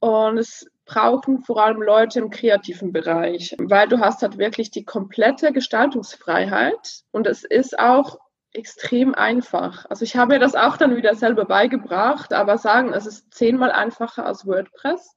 [0.00, 4.84] Und es brauchen vor allem Leute im kreativen Bereich, weil du hast halt wirklich die
[4.84, 7.04] komplette Gestaltungsfreiheit.
[7.12, 8.18] Und es ist auch
[8.52, 9.86] extrem einfach.
[9.88, 13.70] Also ich habe mir das auch dann wieder selber beigebracht, aber sagen, es ist zehnmal
[13.70, 15.16] einfacher als WordPress.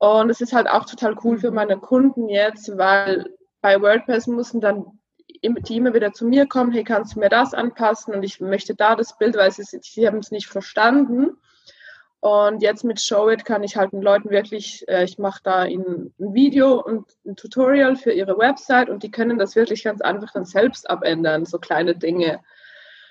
[0.00, 4.60] Und es ist halt auch total cool für meine Kunden jetzt, weil bei WordPress mussten
[4.62, 4.98] dann
[5.42, 8.14] die immer wieder zu mir kommen, hey, kannst du mir das anpassen?
[8.14, 11.36] Und ich möchte da das Bild, weil sie, sie haben es nicht verstanden.
[12.20, 16.14] Und jetzt mit Showit kann ich halt den Leuten wirklich, äh, ich mache da ihnen
[16.18, 20.32] ein Video und ein Tutorial für ihre Website und die können das wirklich ganz einfach
[20.32, 22.40] dann selbst abändern, so kleine Dinge.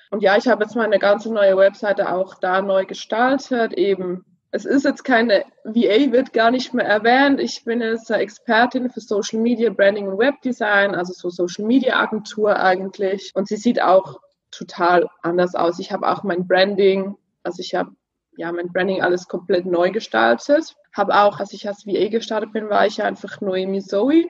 [0.10, 4.66] Und ja, ich habe jetzt meine ganze neue Webseite auch da neu gestaltet, eben es
[4.66, 7.40] ist jetzt keine, VA wird gar nicht mehr erwähnt.
[7.40, 12.56] Ich bin jetzt Expertin für Social Media, Branding und Webdesign, also so Social Media Agentur
[12.60, 13.32] eigentlich.
[13.36, 15.78] Und sie sieht auch total anders aus.
[15.80, 17.92] Ich habe auch mein Branding, also ich habe
[18.38, 20.76] ja mein Branding alles komplett neu gestaltet.
[20.96, 24.26] Habe auch, als ich als VA gestartet bin, war ich ja einfach Noemi Zoe,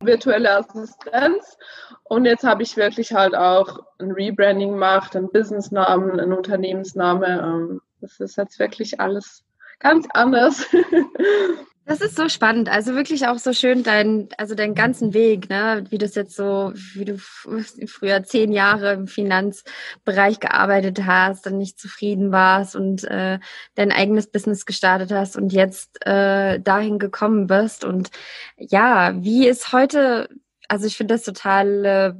[0.00, 1.56] virtuelle Assistenz.
[2.04, 7.40] Und jetzt habe ich wirklich halt auch ein Rebranding gemacht, einen Businessnamen, einen Unternehmensname.
[7.40, 9.44] Ähm, das ist jetzt wirklich alles
[9.82, 10.66] ganz anders.
[11.84, 15.84] Das ist so spannend, also wirklich auch so schön dein, also deinen ganzen Weg, ne,
[15.90, 21.58] wie du es jetzt so, wie du früher zehn Jahre im Finanzbereich gearbeitet hast, dann
[21.58, 23.40] nicht zufrieden warst und äh,
[23.74, 27.84] dein eigenes Business gestartet hast und jetzt äh, dahin gekommen bist.
[27.84, 28.10] Und
[28.56, 30.28] ja, wie ist heute,
[30.68, 32.14] also ich finde das total äh,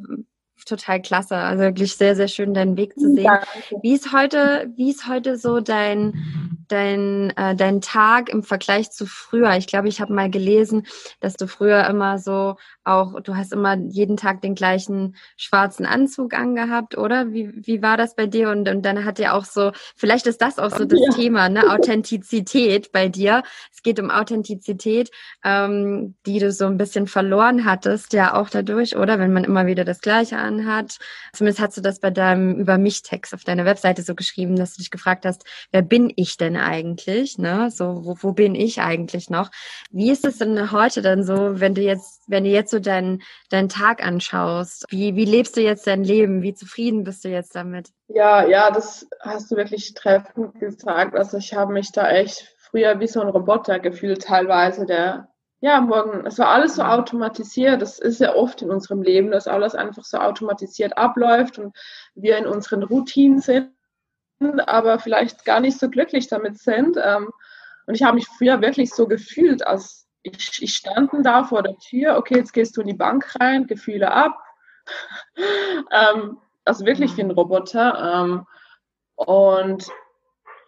[0.65, 1.37] total klasse.
[1.37, 3.25] Also wirklich sehr, sehr schön, deinen Weg zu sehen.
[3.25, 3.47] Danke.
[3.83, 6.15] Wie ist heute, wie ist heute so dein,
[6.69, 9.57] dein, äh, dein Tag im Vergleich zu früher?
[9.57, 10.87] Ich glaube, ich habe mal gelesen,
[11.21, 16.35] dass du früher immer so auch, du hast immer jeden Tag den gleichen schwarzen Anzug
[16.35, 17.33] angehabt, oder?
[17.33, 18.51] Wie, wie war das bei dir?
[18.51, 21.13] Und, und dann hat ja auch so, vielleicht ist das auch so das ja.
[21.13, 21.71] Thema, ne?
[21.71, 23.43] Authentizität bei dir.
[23.73, 25.11] Es geht um Authentizität,
[25.45, 29.19] ähm, die du so ein bisschen verloren hattest, ja auch dadurch, oder?
[29.19, 30.99] Wenn man immer wieder das Gleiche anhat.
[31.33, 34.79] Zumindest hast du das bei deinem Über mich-Text auf deiner Webseite so geschrieben, dass du
[34.79, 37.71] dich gefragt hast, wer bin ich denn eigentlich, ne?
[37.71, 39.51] So, wo, wo bin ich eigentlich noch?
[39.91, 43.23] Wie ist es denn heute dann so, wenn du jetzt, wenn du jetzt so deinen,
[43.51, 44.85] deinen Tag anschaust?
[44.91, 46.43] Wie, wie lebst du jetzt dein Leben?
[46.43, 47.91] Wie zufrieden bist du jetzt damit?
[48.09, 51.17] Ja, ja, das hast du wirklich treffend gesagt.
[51.17, 55.29] Also ich habe mich da echt früher wie so ein Roboter gefühlt teilweise, der
[55.63, 57.81] ja, morgen, es war alles so automatisiert.
[57.81, 61.73] Das ist ja oft in unserem Leben, dass alles einfach so automatisiert abläuft und
[62.17, 63.71] wir in unseren Routinen sind,
[64.67, 66.97] aber vielleicht gar nicht so glücklich damit sind.
[67.01, 67.31] Ähm,
[67.87, 71.77] und ich habe mich früher wirklich so gefühlt, als ich, ich standen da vor der
[71.79, 74.37] Tür, okay, jetzt gehst du in die Bank rein, Gefühle ab.
[75.93, 78.25] ähm, also wirklich wie ein Roboter.
[78.25, 78.47] Ähm,
[79.15, 79.87] und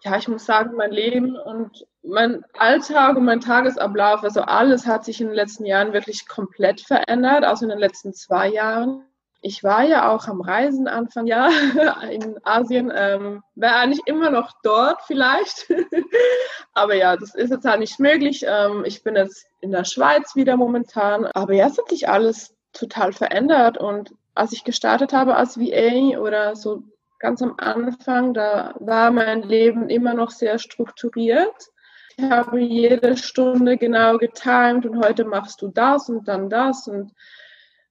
[0.04, 5.04] ja, ich muss sagen, mein Leben und mein Alltag und mein Tagesablauf, also alles hat
[5.04, 9.04] sich in den letzten Jahren wirklich komplett verändert, also in den letzten zwei Jahren.
[9.40, 11.50] Ich war ja auch am Reisen Anfang Jahr
[12.10, 15.72] in Asien, ähm, wäre eigentlich immer noch dort vielleicht.
[16.74, 18.44] aber ja, das ist jetzt halt nicht möglich.
[18.46, 21.26] Ähm, ich bin jetzt in der Schweiz wieder momentan.
[21.26, 23.76] Aber ja, es hat sich alles total verändert.
[23.78, 26.82] Und als ich gestartet habe als VA oder so
[27.24, 31.70] ganz am Anfang, da war mein Leben immer noch sehr strukturiert.
[32.18, 37.12] Ich habe jede Stunde genau getimt und heute machst du das und dann das und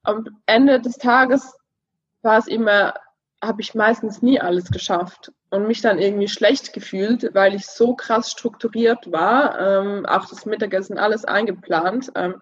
[0.03, 1.57] am Ende des Tages
[2.21, 2.93] war es immer,
[3.43, 7.95] habe ich meistens nie alles geschafft und mich dann irgendwie schlecht gefühlt, weil ich so
[7.95, 12.11] krass strukturiert war, ähm, auch das Mittagessen alles eingeplant.
[12.13, 12.33] Ähm,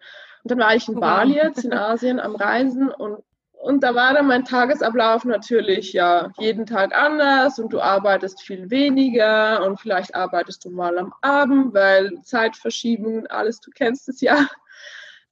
[0.43, 3.23] und dann war ich in Bali jetzt in Asien am Reisen und
[3.61, 8.71] und da war dann mein Tagesablauf natürlich ja jeden Tag anders und du arbeitest viel
[8.71, 14.47] weniger und vielleicht arbeitest du mal am Abend, weil Zeitverschiebungen, alles, du kennst es ja,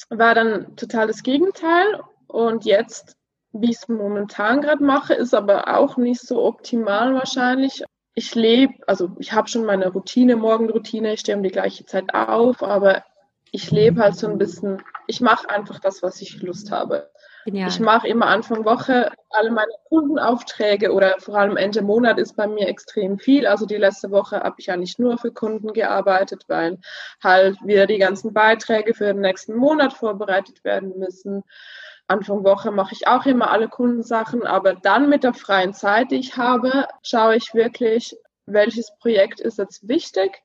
[0.09, 2.01] war dann total das Gegenteil.
[2.27, 3.17] Und jetzt,
[3.51, 7.83] wie ich es momentan gerade mache, ist aber auch nicht so optimal wahrscheinlich.
[8.13, 12.13] Ich lebe, also ich habe schon meine Routine, Morgenroutine, ich stehe um die gleiche Zeit
[12.13, 13.03] auf, aber
[13.51, 17.09] ich lebe halt so ein bisschen, ich mache einfach das, was ich Lust habe.
[17.45, 17.69] Genial.
[17.69, 22.47] Ich mache immer Anfang Woche alle meine Kundenaufträge oder vor allem Ende Monat ist bei
[22.47, 23.47] mir extrem viel.
[23.47, 26.79] Also die letzte Woche habe ich ja nicht nur für Kunden gearbeitet, weil
[27.23, 31.43] halt wieder die ganzen Beiträge für den nächsten Monat vorbereitet werden müssen.
[32.07, 36.19] Anfang Woche mache ich auch immer alle Kundensachen, aber dann mit der freien Zeit, die
[36.19, 40.41] ich habe, schaue ich wirklich, welches Projekt ist jetzt wichtig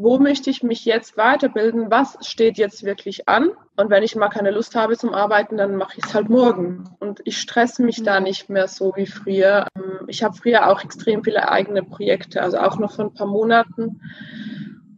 [0.00, 3.50] wo möchte ich mich jetzt weiterbilden, was steht jetzt wirklich an.
[3.76, 6.84] Und wenn ich mal keine Lust habe zum Arbeiten, dann mache ich es halt morgen.
[7.00, 9.66] Und ich stresse mich da nicht mehr so wie früher.
[9.74, 13.26] Ähm, ich habe früher auch extrem viele eigene Projekte, also auch noch vor ein paar
[13.26, 14.00] Monaten.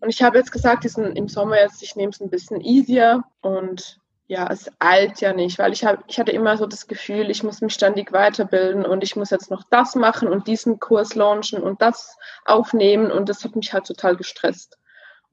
[0.01, 3.25] Und ich habe jetzt gesagt, diesen, im Sommer jetzt, ich nehme es ein bisschen easier
[3.41, 7.31] und ja, es eilt ja nicht, weil ich habe, ich hatte immer so das Gefühl,
[7.31, 11.15] ich muss mich ständig weiterbilden und ich muss jetzt noch das machen und diesen Kurs
[11.15, 14.77] launchen und das aufnehmen und das hat mich halt total gestresst.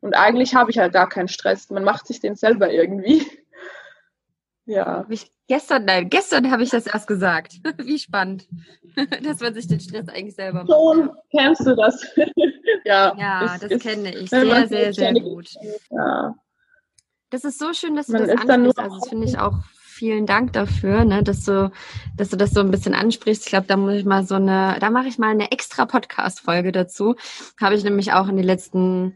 [0.01, 1.69] Und eigentlich habe ich halt gar keinen Stress.
[1.69, 3.25] Man macht sich den selber irgendwie.
[4.69, 5.05] Ja.
[5.07, 7.53] Ich, gestern, nein, gestern habe ich das erst gesagt.
[7.77, 8.49] Wie spannend,
[9.23, 10.71] dass man sich den Stress eigentlich selber macht.
[10.71, 12.05] Schon kennst du das?
[12.83, 13.15] ja.
[13.17, 15.47] Ja, ist, das ist, kenne ich sehr, sehr, sehr gut.
[15.89, 16.35] Ja.
[17.29, 18.79] Das ist so schön, dass du man das ansprichst.
[18.79, 19.55] Also das finde ich auch
[19.97, 21.71] vielen Dank dafür, ne, dass du,
[22.15, 23.43] dass du das so ein bisschen ansprichst.
[23.45, 26.71] Ich glaube, da muss ich mal so eine, da mache ich mal eine extra Podcast-Folge
[26.71, 27.15] dazu.
[27.59, 29.15] Habe ich nämlich auch in den letzten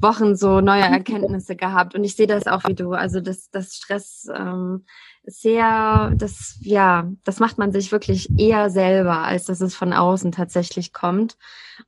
[0.00, 1.94] Wochen so neue Erkenntnisse gehabt.
[1.94, 2.92] Und ich sehe das auch wie du.
[2.92, 4.84] Also das, das Stress ähm,
[5.24, 10.32] sehr, das, ja, das macht man sich wirklich eher selber, als dass es von außen
[10.32, 11.36] tatsächlich kommt.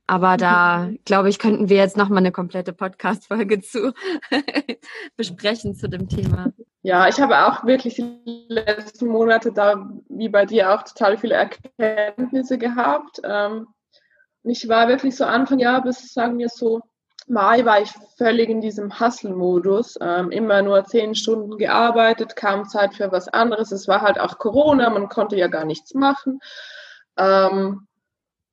[0.07, 3.93] Aber da, glaube ich, könnten wir jetzt nochmal eine komplette Podcast-Folge zu
[5.17, 6.53] besprechen zu dem Thema.
[6.83, 11.35] Ja, ich habe auch wirklich die letzten Monate da, wie bei dir auch, total viele
[11.35, 13.21] Erkenntnisse gehabt.
[13.23, 13.67] Ähm,
[14.43, 16.81] ich war wirklich so Anfang Jahr bis, sagen wir so,
[17.27, 22.93] Mai war ich völlig in diesem Hustle-Modus, ähm, immer nur zehn Stunden gearbeitet, kaum Zeit
[22.95, 23.71] für was anderes.
[23.71, 26.39] Es war halt auch Corona, man konnte ja gar nichts machen.
[27.17, 27.87] Ähm,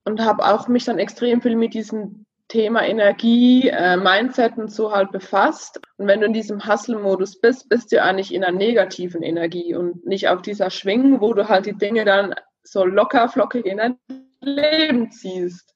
[0.04, 4.90] und habe auch mich dann extrem viel mit diesem Thema Energie, äh, Mindset und so
[4.90, 5.80] halt befasst.
[5.98, 10.06] Und wenn du in diesem Hustle-Modus bist, bist du eigentlich in einer negativen Energie und
[10.06, 13.98] nicht auf dieser Schwingung, wo du halt die Dinge dann so locker, flockig in dein
[14.40, 15.74] Leben ziehst.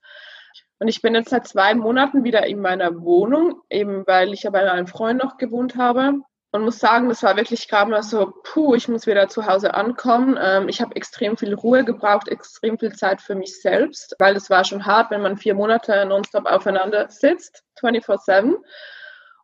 [0.83, 4.51] Und ich bin jetzt seit zwei Monaten wieder in meiner Wohnung, eben weil ich ja
[4.51, 6.15] bei einem Freund noch gewohnt habe.
[6.51, 9.75] Und muss sagen, das war wirklich gerade mal so, puh, ich muss wieder zu Hause
[9.75, 10.37] ankommen.
[10.43, 14.51] Ähm, ich habe extrem viel Ruhe gebraucht, extrem viel Zeit für mich selbst, weil es
[14.51, 18.57] war schon hart, wenn man vier Monate nonstop aufeinander sitzt, 24-7.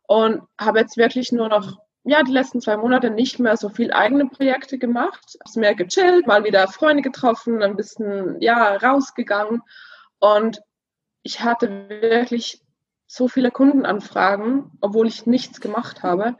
[0.07, 3.93] Und habe jetzt wirklich nur noch ja, die letzten zwei Monate nicht mehr so viel
[3.93, 5.37] eigene Projekte gemacht.
[5.47, 9.61] Habe mehr gechillt, mal wieder Freunde getroffen, ein bisschen, ja, rausgegangen.
[10.19, 10.61] Und
[11.23, 12.61] ich hatte wirklich
[13.07, 16.37] so viele Kundenanfragen, obwohl ich nichts gemacht habe,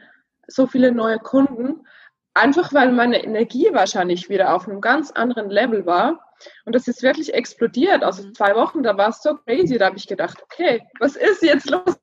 [0.47, 1.85] so viele neue Kunden,
[2.33, 6.25] einfach weil meine Energie wahrscheinlich wieder auf einem ganz anderen Level war.
[6.65, 8.03] Und das ist wirklich explodiert.
[8.03, 8.33] Also mhm.
[8.33, 11.69] zwei Wochen, da war es so crazy, da habe ich gedacht, okay, was ist jetzt
[11.69, 11.99] los?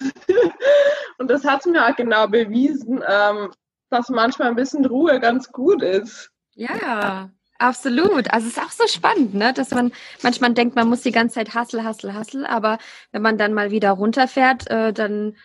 [1.18, 3.50] und das hat mir auch genau bewiesen, ähm,
[3.90, 6.30] dass manchmal ein bisschen Ruhe ganz gut ist.
[6.54, 8.32] Ja, absolut.
[8.32, 9.52] Also es ist auch so spannend, ne?
[9.52, 9.92] dass man
[10.22, 12.78] manchmal denkt, man muss die ganze Zeit hassel, hassel, hassel, aber
[13.12, 15.36] wenn man dann mal wieder runterfährt, äh, dann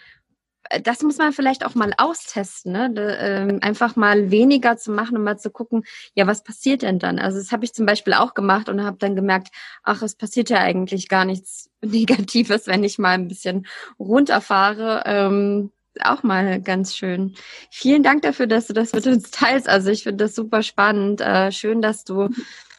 [0.69, 2.93] äh, das muss man vielleicht auch mal austesten, ne?
[3.19, 5.84] Ähm, einfach mal weniger zu machen und mal zu gucken,
[6.15, 7.19] ja, was passiert denn dann?
[7.19, 9.49] Also das habe ich zum Beispiel auch gemacht und habe dann gemerkt,
[9.84, 13.67] ach, es passiert ja eigentlich gar nichts Negatives, wenn ich mal ein bisschen
[13.99, 15.04] runterfahre.
[15.06, 15.71] Ähm,
[16.02, 17.36] auch mal ganz schön.
[17.70, 19.70] Vielen Dank dafür, dass du das mit uns teilst.
[19.70, 21.22] Also ich finde das super spannend.
[21.22, 22.30] Äh, schön, dass du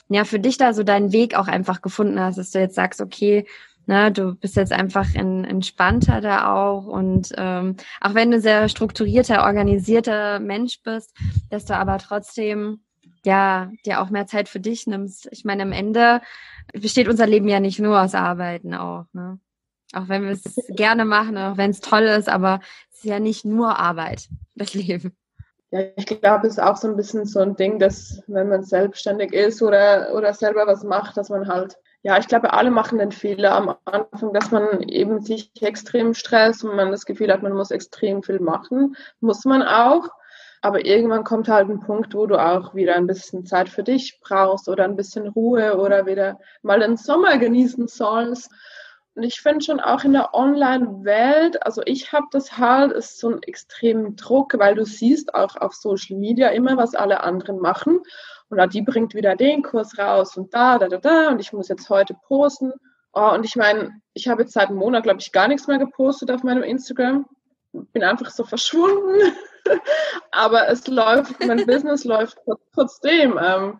[0.08, 3.00] ja für dich da so deinen Weg auch einfach gefunden hast, dass du jetzt sagst,
[3.00, 3.46] okay,
[3.86, 8.70] Ne, du bist jetzt einfach in, entspannter da auch und ähm, auch wenn du sehr
[8.70, 11.14] strukturierter, organisierter Mensch bist,
[11.50, 12.80] dass du aber trotzdem
[13.26, 15.28] ja dir auch mehr Zeit für dich nimmst.
[15.32, 16.22] Ich meine, am Ende
[16.72, 19.04] besteht unser Leben ja nicht nur aus Arbeiten auch.
[19.12, 19.38] Ne?
[19.92, 23.20] Auch wenn wir es gerne machen, auch wenn es toll ist, aber es ist ja
[23.20, 25.16] nicht nur Arbeit, das Leben.
[25.70, 28.62] Ja, ich glaube, es ist auch so ein bisschen so ein Ding, dass wenn man
[28.62, 32.98] selbstständig ist oder, oder selber was macht, dass man halt ja, ich glaube, alle machen
[32.98, 37.42] den Fehler am Anfang, dass man eben sich extrem stresst und man das Gefühl hat,
[37.42, 38.94] man muss extrem viel machen.
[39.20, 40.10] Muss man auch.
[40.60, 44.20] Aber irgendwann kommt halt ein Punkt, wo du auch wieder ein bisschen Zeit für dich
[44.22, 48.50] brauchst oder ein bisschen Ruhe oder wieder mal den Sommer genießen sollst.
[49.16, 53.30] Und ich finde schon auch in der Online-Welt, also ich habe das halt, ist so
[53.30, 58.00] ein extremen Druck, weil du siehst auch auf Social Media immer, was alle anderen machen.
[58.48, 61.28] Und die bringt wieder den Kurs raus und da, da, da, da.
[61.28, 62.72] Und ich muss jetzt heute posten.
[63.12, 65.78] Oh, und ich meine, ich habe jetzt seit einem Monat, glaube ich, gar nichts mehr
[65.78, 67.26] gepostet auf meinem Instagram.
[67.72, 69.32] Bin einfach so verschwunden.
[70.32, 72.38] Aber es läuft, mein Business läuft
[72.74, 73.38] trotzdem.
[73.40, 73.78] Ähm,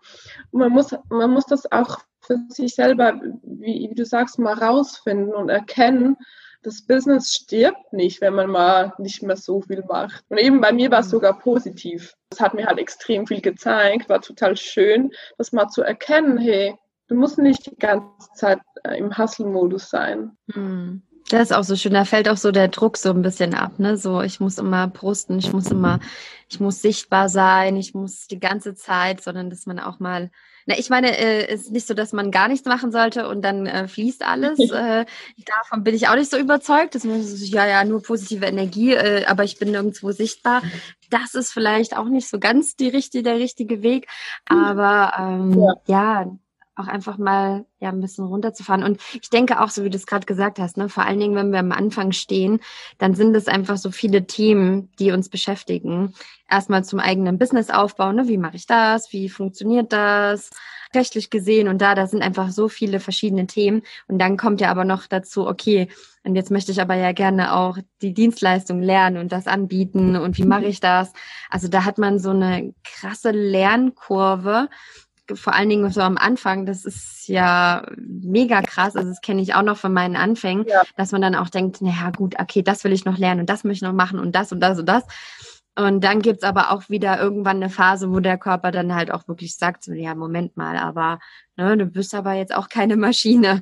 [0.51, 5.33] man, muss, man muss das auch für sich selber, wie, wie du sagst, mal rausfinden
[5.33, 6.17] und erkennen,
[6.65, 10.25] das Business stirbt nicht, wenn man mal nicht mehr so viel macht.
[10.29, 11.11] Und eben bei mir war es mhm.
[11.11, 12.15] sogar positiv.
[12.29, 16.75] Das hat mir halt extrem viel gezeigt, war total schön, das mal zu erkennen, hey,
[17.07, 20.31] du musst nicht die ganze Zeit äh, im Hustle-Modus sein.
[20.51, 21.03] Hm.
[21.29, 21.93] Das ist auch so schön.
[21.93, 23.97] Da fällt auch so der Druck so ein bisschen ab, ne?
[23.97, 25.99] So, ich muss immer posten, ich muss immer,
[26.49, 30.29] ich muss sichtbar sein, ich muss die ganze Zeit, sondern dass man auch mal
[30.65, 33.41] na, ich meine, äh, es ist nicht so, dass man gar nichts machen sollte und
[33.41, 34.59] dann äh, fließt alles.
[34.71, 35.05] äh,
[35.45, 36.95] davon bin ich auch nicht so überzeugt.
[36.95, 40.63] Das ist ja ja nur positive Energie, äh, aber ich bin nirgendwo sichtbar.
[41.09, 44.07] Das ist vielleicht auch nicht so ganz die richtige, der richtige Weg.
[44.45, 45.73] Aber ähm, ja.
[45.85, 46.37] ja
[46.75, 48.83] auch einfach mal ja ein bisschen runterzufahren.
[48.83, 51.35] Und ich denke auch, so wie du es gerade gesagt hast, ne, vor allen Dingen,
[51.35, 52.59] wenn wir am Anfang stehen,
[52.97, 56.13] dann sind es einfach so viele Themen, die uns beschäftigen.
[56.49, 58.27] Erstmal zum eigenen Business aufbauen, ne?
[58.27, 60.51] wie mache ich das, wie funktioniert das,
[60.93, 63.83] rechtlich gesehen und da, da sind einfach so viele verschiedene Themen.
[64.07, 65.89] Und dann kommt ja aber noch dazu, okay,
[66.23, 70.37] und jetzt möchte ich aber ja gerne auch die Dienstleistung lernen und das anbieten und
[70.37, 71.13] wie mache ich das?
[71.51, 74.69] Also da hat man so eine krasse Lernkurve
[75.33, 78.95] vor allen Dingen so am Anfang, das ist ja mega krass.
[78.95, 80.81] Also das kenne ich auch noch von meinen Anfängen, ja.
[80.97, 83.63] dass man dann auch denkt, naja gut, okay, das will ich noch lernen und das
[83.63, 85.03] möchte ich noch machen und das und das und das.
[85.77, 89.27] Und dann gibt's aber auch wieder irgendwann eine Phase, wo der Körper dann halt auch
[89.27, 91.19] wirklich sagt, so, ja, Moment mal, aber
[91.57, 93.61] ne, du bist aber jetzt auch keine Maschine.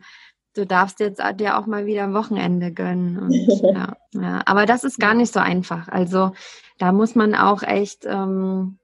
[0.56, 3.18] Du darfst jetzt dir auch mal wieder ein Wochenende gönnen.
[3.18, 4.42] Und, ja, ja.
[4.46, 5.88] Aber das ist gar nicht so einfach.
[5.88, 6.34] Also
[6.78, 8.78] da muss man auch echt ähm,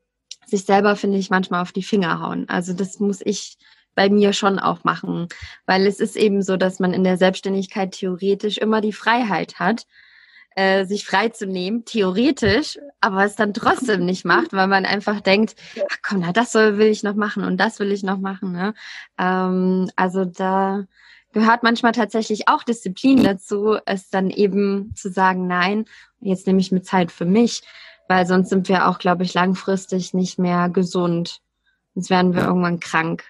[0.49, 2.47] sich selber, finde ich, manchmal auf die Finger hauen.
[2.49, 3.57] Also das muss ich
[3.95, 5.27] bei mir schon auch machen,
[5.65, 9.85] weil es ist eben so, dass man in der Selbstständigkeit theoretisch immer die Freiheit hat,
[10.55, 15.55] äh, sich freizunehmen, theoretisch, aber es dann trotzdem nicht macht, weil man einfach denkt,
[15.91, 18.51] ach komm, na, das soll, will ich noch machen und das will ich noch machen.
[18.51, 18.73] Ne?
[19.17, 20.85] Ähm, also da
[21.31, 25.85] gehört manchmal tatsächlich auch Disziplin dazu, es dann eben zu sagen, nein,
[26.19, 27.63] jetzt nehme ich mir Zeit für mich
[28.09, 31.41] weil sonst sind wir auch, glaube ich, langfristig nicht mehr gesund.
[31.93, 33.23] Sonst werden wir irgendwann krank.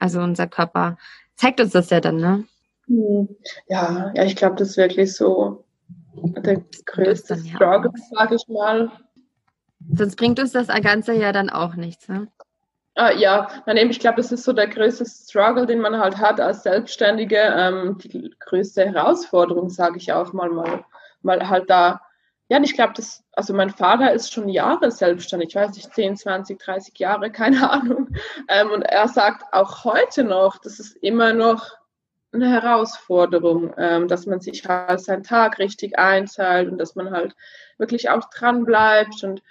[0.00, 0.98] Also unser Körper
[1.36, 2.44] zeigt uns das ja dann, ne?
[2.86, 3.28] Hm.
[3.68, 5.64] Ja, ja, ich glaube, das ist wirklich so
[6.14, 8.90] der größte ja Struggle, sage ich mal.
[9.94, 12.26] Sonst bringt uns das Ganze ja dann auch nichts, ne?
[12.96, 16.62] Ah, ja, ich glaube, das ist so der größte Struggle, den man halt hat als
[16.62, 17.38] Selbstständige.
[17.38, 20.84] Ähm, die größte Herausforderung, sage ich auch mal, mal,
[21.22, 22.00] mal halt da
[22.54, 25.92] ja, und ich glaube, das, also mein Vater ist schon Jahre selbstständig, ich weiß nicht,
[25.92, 28.14] 10, 20, 30 Jahre, keine Ahnung.
[28.46, 31.72] Ähm, und er sagt auch heute noch, das ist immer noch
[32.32, 37.34] eine Herausforderung, ähm, dass man sich halt seinen Tag richtig einzahlt und dass man halt
[37.76, 39.42] wirklich auch dran bleibt und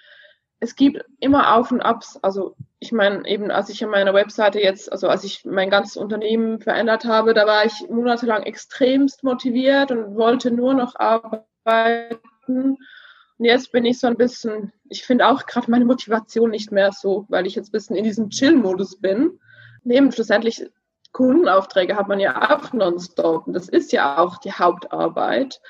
[0.62, 2.18] es gibt immer Auf und Abs.
[2.22, 5.98] Also ich meine, eben als ich an meiner Webseite jetzt, also als ich mein ganzes
[5.98, 12.22] Unternehmen verändert habe, da war ich monatelang extremst motiviert und wollte nur noch arbeiten.
[12.48, 16.92] Und jetzt bin ich so ein bisschen, ich finde auch gerade meine Motivation nicht mehr
[16.92, 19.40] so, weil ich jetzt ein bisschen in diesem Chill-Modus bin.
[19.84, 20.70] Neben schlussendlich
[21.12, 23.48] Kundenaufträge hat man ja auch nonstop.
[23.48, 25.62] Und das ist ja auch die Hauptarbeit.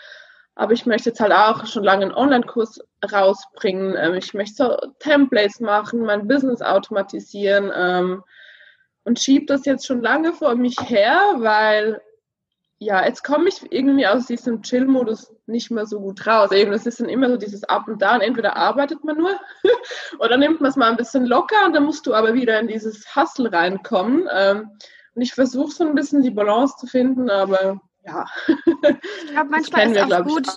[0.55, 2.79] Aber ich möchte jetzt halt auch schon lange einen Online-Kurs
[3.11, 3.95] rausbringen.
[3.97, 8.23] Ähm, ich möchte so Templates machen, mein Business automatisieren ähm,
[9.03, 12.01] und schiebe das jetzt schon lange vor mich her, weil
[12.83, 16.51] ja, jetzt komme ich irgendwie aus diesem Chill-Modus nicht mehr so gut raus.
[16.51, 18.21] Eben, es ist dann immer so dieses Up und Down.
[18.21, 19.31] Entweder arbeitet man nur
[20.19, 22.67] oder nimmt man es mal ein bisschen locker und dann musst du aber wieder in
[22.67, 24.27] dieses Hustle reinkommen.
[24.31, 24.69] Ähm,
[25.15, 28.25] und ich versuche so ein bisschen die Balance zu finden, aber ja.
[29.25, 30.47] Ich glaube, manchmal ist es auch gut.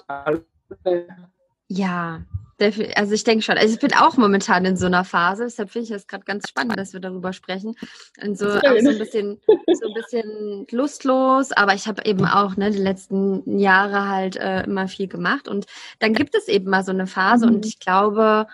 [1.68, 2.20] Ja,
[2.58, 3.58] also ich denke schon.
[3.58, 6.48] Also ich bin auch momentan in so einer Phase, deshalb finde ich es gerade ganz
[6.48, 7.76] spannend, dass wir darüber sprechen.
[8.22, 12.56] Und so, auch so ein bisschen, so ein bisschen lustlos, aber ich habe eben auch
[12.56, 15.48] ne, die letzten Jahre halt äh, immer viel gemacht.
[15.48, 15.66] Und
[15.98, 17.56] dann gibt es eben mal so eine Phase mhm.
[17.56, 18.46] und ich glaube,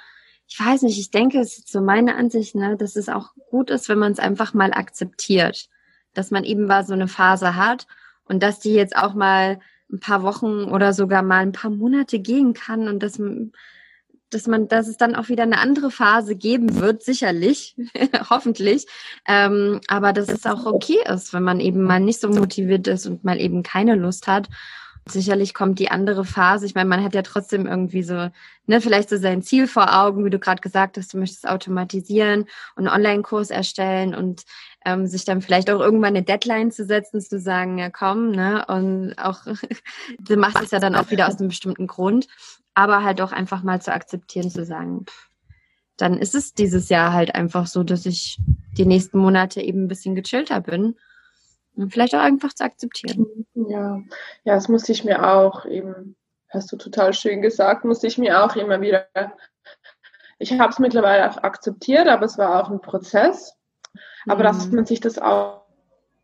[0.48, 3.70] ich weiß nicht, ich denke, es ist so meine Ansicht, ne, dass es auch gut
[3.70, 5.68] ist, wenn man es einfach mal akzeptiert.
[6.12, 7.86] Dass man eben mal so eine Phase hat
[8.24, 12.18] und dass die jetzt auch mal ein paar Wochen oder sogar mal ein paar Monate
[12.18, 13.18] gehen kann und dass,
[14.32, 17.76] dass man, dass es dann auch wieder eine andere Phase geben wird, sicherlich,
[18.30, 18.86] hoffentlich.
[19.26, 23.06] Ähm, aber dass es auch okay ist, wenn man eben mal nicht so motiviert ist
[23.06, 24.48] und mal eben keine Lust hat.
[25.08, 26.64] Sicherlich kommt die andere Phase.
[26.64, 28.30] Ich meine, man hat ja trotzdem irgendwie so,
[28.66, 32.44] ne, vielleicht so sein Ziel vor Augen, wie du gerade gesagt hast, du möchtest automatisieren
[32.76, 34.44] und einen Online-Kurs erstellen und
[34.84, 38.64] ähm, sich dann vielleicht auch irgendwann eine Deadline zu setzen, zu sagen, ja komm, ne,
[38.68, 39.40] und auch,
[40.20, 42.28] du machst es ja dann auch wieder aus einem bestimmten Grund,
[42.74, 45.28] aber halt auch einfach mal zu akzeptieren, zu sagen, pff,
[45.96, 48.38] dann ist es dieses Jahr halt einfach so, dass ich
[48.76, 50.96] die nächsten Monate eben ein bisschen gechillter bin
[51.76, 53.46] und vielleicht auch einfach zu akzeptieren.
[53.54, 54.00] Ja,
[54.44, 56.16] ja, das muss ich mir auch eben,
[56.48, 59.06] hast du total schön gesagt, muss ich mir auch immer wieder,
[60.38, 63.54] ich habe es mittlerweile auch akzeptiert, aber es war auch ein Prozess.
[64.26, 64.44] Aber mhm.
[64.44, 65.61] dass man sich das auch,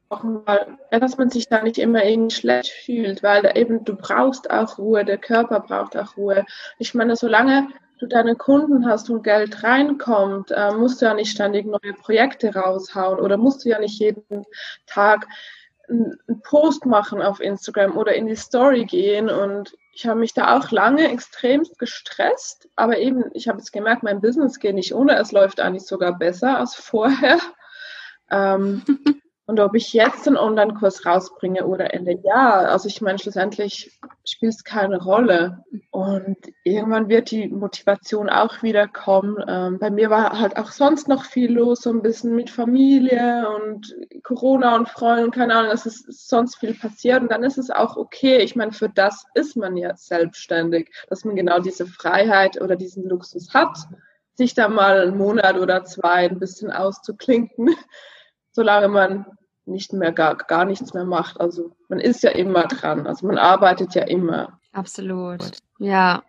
[0.09, 3.95] auch mal, ja, dass man sich da nicht immer irgendwie schlecht fühlt, weil eben du
[3.95, 6.47] brauchst auch Ruhe, der Körper braucht auch Ruhe.
[6.79, 11.31] Ich meine, solange du deine Kunden hast und Geld reinkommt, äh, musst du ja nicht
[11.31, 14.47] ständig neue Projekte raushauen oder musst du ja nicht jeden
[14.87, 15.27] Tag
[15.89, 19.29] einen Post machen auf Instagram oder in die Story gehen.
[19.31, 24.03] Und ich habe mich da auch lange extremst gestresst, aber eben, ich habe jetzt gemerkt,
[24.03, 27.39] mein Business geht nicht ohne, es läuft eigentlich sogar besser als vorher.
[28.31, 28.83] Ähm,
[29.49, 34.53] und ob ich jetzt einen Online-Kurs rausbringe oder Ende Jahr, also ich meine, schlussendlich spielt
[34.53, 35.65] es keine Rolle.
[35.91, 39.43] Und irgendwann wird die Motivation auch wieder kommen.
[39.49, 43.49] Ähm, bei mir war halt auch sonst noch viel los, so ein bisschen mit Familie
[43.49, 47.23] und Corona und Freunden, keine Ahnung, es ist sonst viel passiert.
[47.23, 48.43] Und dann ist es auch okay.
[48.43, 53.09] Ich meine, für das ist man ja selbstständig, dass man genau diese Freiheit oder diesen
[53.09, 53.79] Luxus hat,
[54.35, 57.71] sich da mal einen Monat oder zwei ein bisschen auszuklinken
[58.53, 59.38] solange man
[59.69, 61.41] nicht mehr gar, gar nichts mehr macht.
[61.41, 64.59] Also man ist ja immer dran, also man arbeitet ja immer.
[64.73, 65.59] Absolut.
[65.79, 66.23] Ja,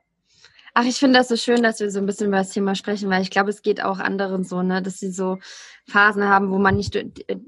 [0.74, 3.10] Ach, ich finde das so schön, dass wir so ein bisschen über das Thema sprechen,
[3.10, 5.40] weil ich glaube, es geht auch anderen so, ne, dass sie so
[5.90, 6.98] Phasen haben, wo man nicht,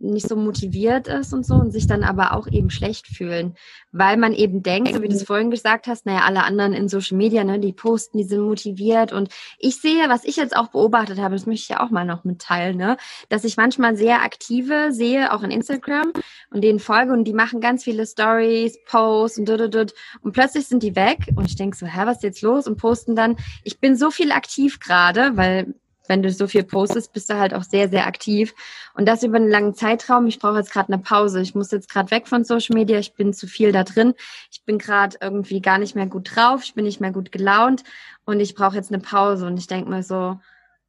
[0.01, 3.55] nicht so motiviert ist und so und sich dann aber auch eben schlecht fühlen,
[3.91, 6.89] weil man eben denkt, so wie du es vorhin gesagt hast, naja, alle anderen in
[6.89, 9.13] Social Media, ne, die posten, die sind motiviert.
[9.13, 9.29] Und
[9.59, 12.23] ich sehe, was ich jetzt auch beobachtet habe, das möchte ich ja auch mal noch
[12.23, 12.97] mitteilen, ne,
[13.29, 16.11] dass ich manchmal sehr aktive sehe, auch in Instagram
[16.51, 20.67] und denen folge und die machen ganz viele Stories, Posts und dut, dut, und plötzlich
[20.67, 22.67] sind die weg und ich denke so, hä, was ist jetzt los?
[22.67, 25.73] Und posten dann, ich bin so viel aktiv gerade, weil
[26.07, 28.53] wenn du so viel postest, bist du halt auch sehr, sehr aktiv.
[28.93, 30.27] Und das über einen langen Zeitraum.
[30.27, 31.41] Ich brauche jetzt gerade eine Pause.
[31.41, 32.99] Ich muss jetzt gerade weg von Social Media.
[32.99, 34.13] Ich bin zu viel da drin.
[34.51, 36.61] Ich bin gerade irgendwie gar nicht mehr gut drauf.
[36.63, 37.83] Ich bin nicht mehr gut gelaunt.
[38.25, 39.45] Und ich brauche jetzt eine Pause.
[39.45, 40.39] Und ich denke mir so,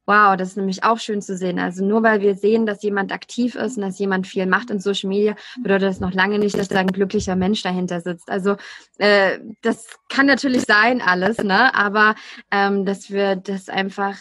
[0.05, 1.59] Wow, das ist nämlich auch schön zu sehen.
[1.59, 4.79] Also nur weil wir sehen, dass jemand aktiv ist und dass jemand viel macht in
[4.79, 8.29] Social Media, bedeutet das noch lange nicht, dass da ein glücklicher Mensch dahinter sitzt.
[8.29, 8.57] Also
[8.97, 11.73] äh, das kann natürlich sein alles, ne?
[11.73, 12.15] Aber
[12.51, 14.17] ähm, dass wir das einfach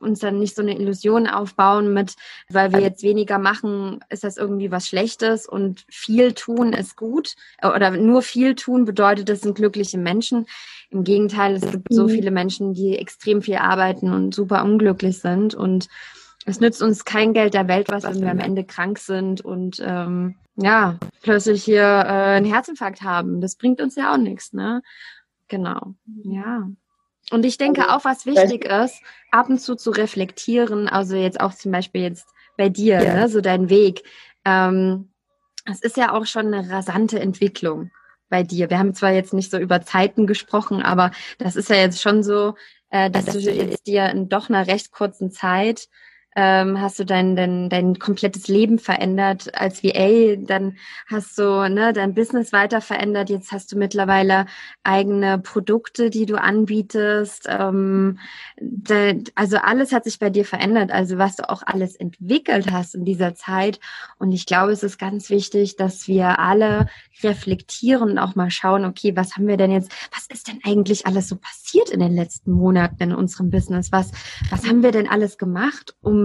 [0.00, 2.16] uns dann nicht so eine Illusion aufbauen mit,
[2.48, 7.36] weil wir jetzt weniger machen, ist das irgendwie was Schlechtes und viel tun ist gut
[7.62, 10.46] oder nur viel tun bedeutet, das sind glückliche Menschen.
[10.90, 12.08] Im Gegenteil, es gibt so mhm.
[12.08, 15.54] viele Menschen, die extrem viel arbeiten und super unglücklich sind.
[15.54, 15.88] Und
[16.46, 19.80] es nützt uns kein Geld der Welt was, wenn wir am Ende krank sind und
[19.84, 23.40] ähm, ja, plötzlich hier äh, einen Herzinfarkt haben.
[23.40, 24.82] Das bringt uns ja auch nichts, ne?
[25.48, 25.94] Genau.
[26.24, 26.68] Ja.
[27.30, 31.40] Und ich denke also, auch, was wichtig ist, ab und zu zu reflektieren, also jetzt
[31.40, 32.26] auch zum Beispiel jetzt
[32.56, 33.14] bei dir, ja.
[33.14, 34.02] ne, so dein Weg.
[34.44, 35.10] Ähm,
[35.66, 37.90] es ist ja auch schon eine rasante Entwicklung
[38.30, 38.70] bei dir.
[38.70, 42.22] Wir haben zwar jetzt nicht so über Zeiten gesprochen, aber das ist ja jetzt schon
[42.22, 42.54] so,
[42.90, 45.88] äh, dass du jetzt dir in doch einer recht kurzen Zeit
[46.36, 50.76] ähm, hast du dein, dein, dein komplettes Leben verändert als VA, dann
[51.08, 54.46] hast du ne, dein Business weiter verändert, jetzt hast du mittlerweile
[54.84, 57.46] eigene Produkte, die du anbietest.
[57.48, 58.18] Ähm,
[58.60, 62.94] de, also alles hat sich bei dir verändert, also was du auch alles entwickelt hast
[62.94, 63.80] in dieser Zeit.
[64.18, 66.86] Und ich glaube, es ist ganz wichtig, dass wir alle
[67.22, 71.06] reflektieren und auch mal schauen, okay, was haben wir denn jetzt, was ist denn eigentlich
[71.06, 73.90] alles so passiert in den letzten Monaten in unserem Business?
[73.90, 74.12] Was,
[74.48, 76.19] was haben wir denn alles gemacht, um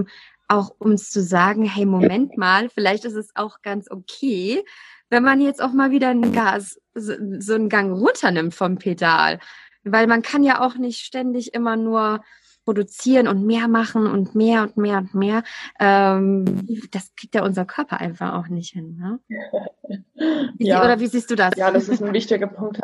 [0.47, 4.63] auch uns zu sagen, hey, Moment mal, vielleicht ist es auch ganz okay,
[5.09, 9.39] wenn man jetzt auch mal wieder einen Gas, so, so einen Gang runternimmt vom Pedal.
[9.83, 12.21] Weil man kann ja auch nicht ständig immer nur
[12.65, 15.43] produzieren und mehr machen und mehr und mehr und mehr.
[15.79, 18.97] Ähm, das kriegt ja unser Körper einfach auch nicht hin.
[18.97, 19.19] Ne?
[20.57, 20.83] Wie, ja.
[20.83, 21.53] Oder wie siehst du das?
[21.57, 22.79] Ja, das ist ein wichtiger Punkt.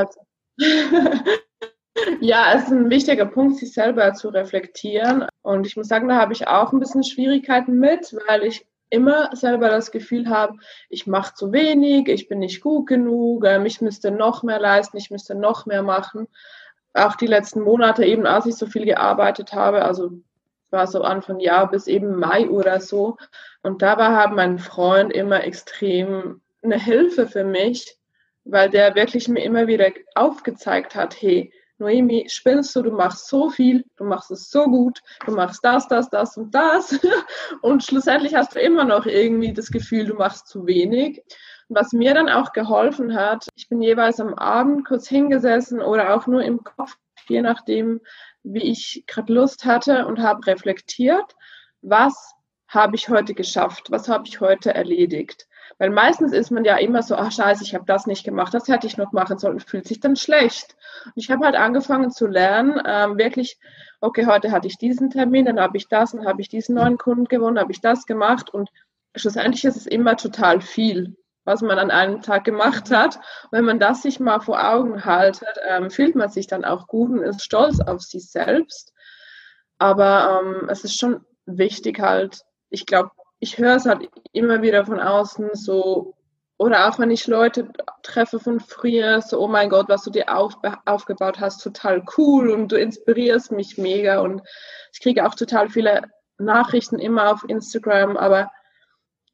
[2.20, 5.26] Ja, es ist ein wichtiger Punkt, sich selber zu reflektieren.
[5.42, 9.36] Und ich muss sagen, da habe ich auch ein bisschen Schwierigkeiten mit, weil ich immer
[9.36, 10.58] selber das Gefühl habe,
[10.90, 14.98] ich mache zu wenig, ich bin nicht gut genug, ähm, ich müsste noch mehr leisten,
[14.98, 16.28] ich müsste noch mehr machen.
[16.94, 20.12] Auch die letzten Monate, eben als ich so viel gearbeitet habe, also
[20.72, 23.18] war so Anfang Jahr bis eben Mai oder so.
[23.64, 27.98] Und dabei hat mein Freund immer extrem eine Hilfe für mich,
[28.44, 33.50] weil der wirklich mir immer wieder aufgezeigt hat, hey, Noemi, spinnst du, du machst so
[33.50, 36.98] viel, du machst es so gut, du machst das, das, das und das.
[37.62, 41.24] Und schlussendlich hast du immer noch irgendwie das Gefühl, du machst zu wenig.
[41.70, 46.28] Was mir dann auch geholfen hat, ich bin jeweils am Abend kurz hingesessen oder auch
[46.28, 48.02] nur im Kopf, je nachdem,
[48.44, 51.36] wie ich gerade Lust hatte und habe reflektiert,
[51.82, 52.34] was
[52.68, 55.48] habe ich heute geschafft, was habe ich heute erledigt.
[55.82, 58.68] Weil meistens ist man ja immer so, ach scheiße, ich habe das nicht gemacht, das
[58.68, 60.76] hätte ich noch machen sollen und fühlt sich dann schlecht.
[61.06, 63.58] Und ich habe halt angefangen zu lernen, ähm, wirklich,
[64.00, 67.00] okay, heute hatte ich diesen Termin, dann habe ich das, dann habe ich diesen neuen
[67.00, 68.70] Kunden gewonnen, habe ich das gemacht und
[69.16, 73.16] schlussendlich ist es immer total viel, was man an einem Tag gemacht hat.
[73.16, 76.86] Und wenn man das sich mal vor Augen haltet, ähm, fühlt man sich dann auch
[76.86, 78.94] gut und ist stolz auf sich selbst.
[79.80, 83.10] Aber ähm, es ist schon wichtig halt, ich glaube,
[83.42, 86.16] ich höre es halt immer wieder von außen so,
[86.58, 87.70] oder auch wenn ich Leute
[88.04, 90.54] treffe von früher, so, oh mein Gott, was du dir auf,
[90.86, 94.44] aufgebaut hast, total cool und du inspirierst mich mega und
[94.94, 96.04] ich kriege auch total viele
[96.38, 98.52] Nachrichten immer auf Instagram, aber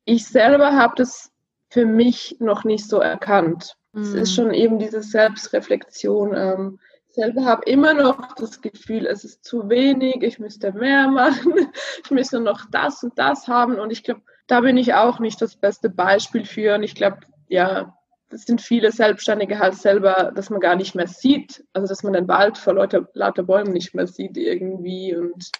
[0.05, 1.31] ich selber habe das
[1.69, 3.75] für mich noch nicht so erkannt.
[3.93, 4.35] Es ist mhm.
[4.35, 6.33] schon eben diese Selbstreflexion.
[6.33, 6.79] Ähm,
[7.18, 11.53] selber habe immer noch das Gefühl, es ist zu wenig, ich müsste mehr machen,
[12.03, 13.80] ich müsste noch das und das haben.
[13.80, 16.76] Und ich glaube, da bin ich auch nicht das beste Beispiel für.
[16.76, 17.97] Und ich glaube, ja,
[18.30, 21.65] das sind viele Selbstständige halt selber, dass man gar nicht mehr sieht.
[21.74, 25.51] Also, dass man den Wald vor lauter, lauter Bäumen nicht mehr sieht irgendwie und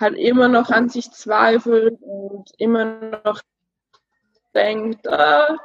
[0.00, 3.40] halt immer noch an sich zweifelt und immer noch
[4.54, 5.56] denkt, ah,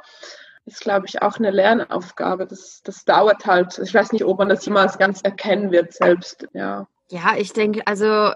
[0.64, 2.46] ist, glaube ich, auch eine Lernaufgabe.
[2.46, 3.78] Das, das dauert halt.
[3.78, 6.48] Ich weiß nicht, ob man das jemals ganz erkennen wird selbst.
[6.52, 8.32] Ja, ja ich denke, also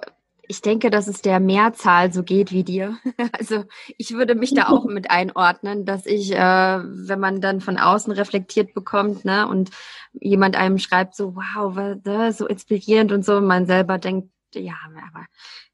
[0.49, 2.99] ich denke, dass es der Mehrzahl so geht wie dir.
[3.39, 3.65] Also
[3.99, 8.13] ich würde mich da auch mit einordnen, dass ich, äh, wenn man dann von außen
[8.13, 9.71] reflektiert bekommt, ne, und
[10.13, 14.75] jemand einem schreibt so, wow, was, so inspirierend und so, und man selber denkt, ja,
[14.85, 15.27] aber,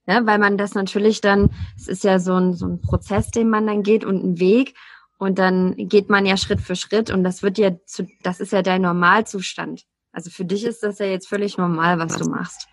[0.06, 3.48] ne, weil man das natürlich dann, es ist ja so ein, so ein Prozess, den
[3.48, 4.74] man dann geht und ein Weg.
[5.22, 8.52] Und dann geht man ja Schritt für Schritt und das wird ja zu, das ist
[8.52, 9.84] ja dein Normalzustand.
[10.10, 12.66] Also für dich ist das ja jetzt völlig normal, was du machst.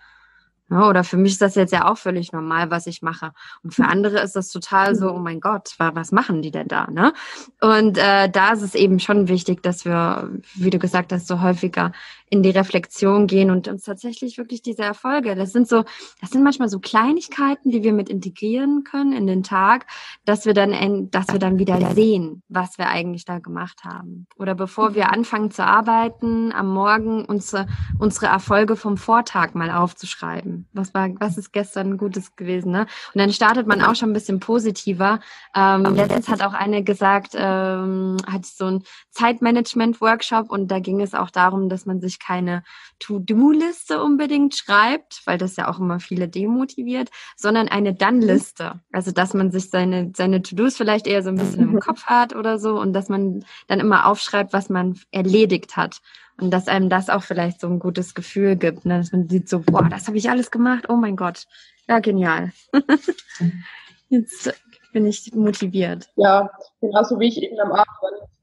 [0.72, 3.34] Ja, oder für mich ist das jetzt ja auch völlig normal, was ich mache.
[3.62, 6.88] Und für andere ist das total so, oh mein Gott, was machen die denn da?
[6.90, 7.14] Ne?
[7.62, 11.42] Und äh, da ist es eben schon wichtig, dass wir, wie du gesagt hast, so
[11.42, 11.92] häufiger
[12.30, 15.84] in die Reflexion gehen und uns tatsächlich wirklich diese Erfolge, das sind so,
[16.22, 19.88] das sind manchmal so Kleinigkeiten, die wir mit integrieren können in den Tag,
[20.26, 24.28] dass wir dann, dass wir dann wieder sehen, was wir eigentlich da gemacht haben.
[24.38, 27.68] Oder bevor wir anfangen zu arbeiten, am Morgen unsere,
[27.98, 30.68] unsere Erfolge vom Vortag mal aufzuschreiben.
[30.74, 32.82] Was war, was ist gestern Gutes gewesen, ne?
[33.14, 35.20] Und dann startet man auch schon ein bisschen positiver.
[35.56, 41.14] Ähm, letztens hat auch eine gesagt, ähm, hat so ein Zeitmanagement-Workshop und da ging es
[41.14, 42.64] auch darum, dass man sich sich keine
[43.00, 48.82] To-Do-Liste unbedingt schreibt, weil das ja auch immer viele demotiviert, sondern eine Dann-Liste.
[48.92, 52.36] Also dass man sich seine, seine To-Dos vielleicht eher so ein bisschen im Kopf hat
[52.36, 56.02] oder so und dass man dann immer aufschreibt, was man erledigt hat.
[56.40, 59.00] Und dass einem das auch vielleicht so ein gutes Gefühl gibt, ne?
[59.00, 61.48] dass man sieht so, boah, das habe ich alles gemacht, oh mein Gott,
[61.86, 62.54] ja, genial.
[64.10, 64.54] Jetzt
[64.92, 66.10] bin ich motiviert.
[66.16, 66.50] Ja,
[66.82, 67.88] genauso wie ich eben am Abend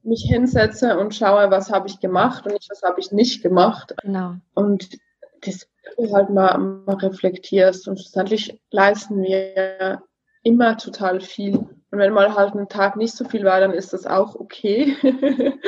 [0.03, 3.95] mich hinsetze und schaue, was habe ich gemacht und nicht, was habe ich nicht gemacht.
[4.03, 4.35] Genau.
[4.55, 4.99] Und
[5.43, 5.67] das
[6.13, 10.03] halt mal, mal reflektierst und schlussendlich leisten wir
[10.43, 11.57] immer total viel.
[11.57, 14.97] Und wenn mal halt ein Tag nicht so viel war, dann ist das auch okay.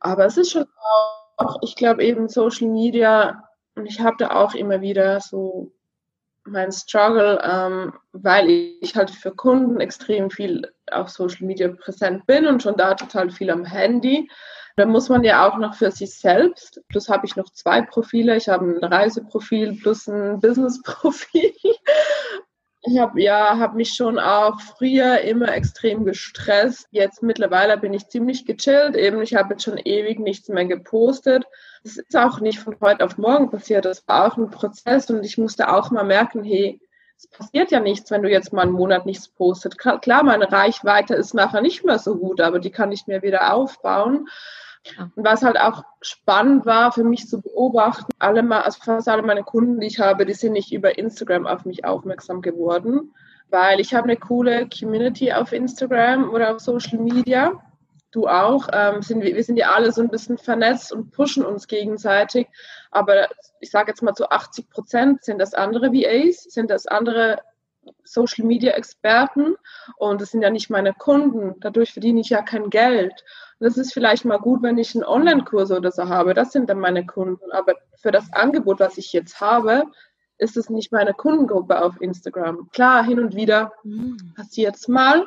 [0.00, 0.66] Aber es ist schon
[1.36, 3.44] auch, ich glaube eben Social Media,
[3.74, 5.72] und ich habe da auch immer wieder so
[6.44, 8.48] mein Struggle, ähm, weil
[8.80, 13.30] ich halt für Kunden extrem viel auf Social Media präsent bin und schon da total
[13.30, 14.28] viel am Handy.
[14.76, 18.36] Da muss man ja auch noch für sich selbst, plus habe ich noch zwei Profile.
[18.36, 21.52] Ich habe ein Reiseprofil plus ein Businessprofil.
[22.82, 26.88] Ich habe ja, habe mich schon auch früher immer extrem gestresst.
[26.90, 28.96] Jetzt mittlerweile bin ich ziemlich gechillt.
[28.96, 31.44] Eben, ich habe jetzt schon ewig nichts mehr gepostet.
[31.84, 33.84] Das ist auch nicht von heute auf morgen passiert.
[33.84, 36.80] Das war auch ein Prozess und ich musste auch mal merken, hey,
[37.18, 39.76] es passiert ja nichts, wenn du jetzt mal einen Monat nichts postet.
[39.76, 43.52] Klar, meine Reichweite ist nachher nicht mehr so gut, aber die kann ich mir wieder
[43.52, 44.26] aufbauen.
[45.14, 49.42] Und was halt auch spannend war für mich zu beobachten, alle also fast alle meine
[49.42, 53.14] Kunden, die ich habe, die sind nicht über Instagram auf mich aufmerksam geworden,
[53.50, 57.52] weil ich habe eine coole Community auf Instagram oder auf Social Media.
[58.10, 58.68] Du auch.
[58.72, 62.48] Ähm, sind wir sind ja alle so ein bisschen vernetzt und pushen uns gegenseitig.
[62.90, 63.28] Aber
[63.60, 67.40] ich sage jetzt mal zu 80 Prozent sind das andere VAs, sind das andere
[68.04, 69.54] Social Media Experten
[69.96, 71.54] und das sind ja nicht meine Kunden.
[71.60, 73.24] Dadurch verdiene ich ja kein Geld.
[73.60, 76.32] Das ist vielleicht mal gut, wenn ich einen Online-Kurs oder so habe.
[76.32, 77.52] Das sind dann meine Kunden.
[77.52, 79.84] Aber für das Angebot, was ich jetzt habe,
[80.38, 82.70] ist es nicht meine Kundengruppe auf Instagram.
[82.72, 84.32] Klar, hin und wieder mhm.
[84.34, 85.26] passiert es mal.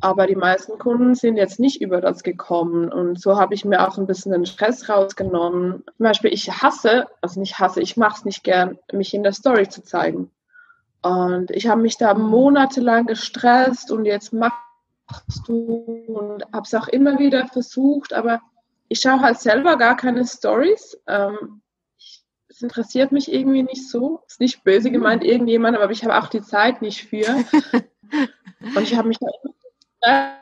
[0.00, 2.90] Aber die meisten Kunden sind jetzt nicht über das gekommen.
[2.90, 5.82] Und so habe ich mir auch ein bisschen den Stress rausgenommen.
[5.84, 9.32] Zum Beispiel, ich hasse, also nicht hasse, ich mache es nicht gern, mich in der
[9.32, 10.30] Story zu zeigen.
[11.02, 14.54] Und ich habe mich da monatelang gestresst und jetzt mache
[15.10, 15.64] machst du?
[16.08, 18.40] Und habe es auch immer wieder versucht, aber
[18.88, 21.00] ich schaue halt selber gar keine Stories.
[21.06, 21.62] Ähm,
[22.48, 24.22] es interessiert mich irgendwie nicht so.
[24.26, 24.94] Ist nicht böse hm.
[24.94, 27.26] gemeint irgendjemand, aber ich habe auch die Zeit nicht für.
[28.76, 29.28] und ich habe mich da
[30.02, 30.40] immer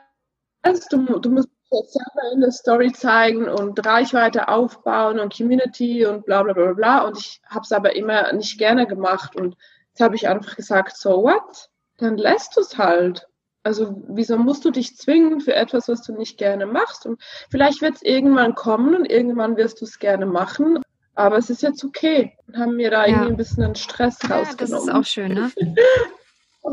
[0.91, 6.25] du, du musst jetzt selber in der Story zeigen und Reichweite aufbauen und Community und
[6.25, 7.05] bla bla bla bla.
[7.05, 9.35] Und ich habe es aber immer nicht gerne gemacht.
[9.35, 9.55] Und
[9.89, 11.69] jetzt habe ich einfach gesagt, so what?
[11.97, 13.28] Dann lässt du es halt.
[13.69, 17.05] Also wieso musst du dich zwingen für etwas, was du nicht gerne machst?
[17.05, 20.79] Und vielleicht wird es irgendwann kommen und irgendwann wirst du es gerne machen.
[21.13, 22.33] Aber es ist jetzt okay.
[22.47, 23.09] Und haben mir da ja.
[23.11, 24.87] irgendwie ein bisschen den Stress ja, rausgenommen.
[24.87, 25.51] Das ist auch schön, ne?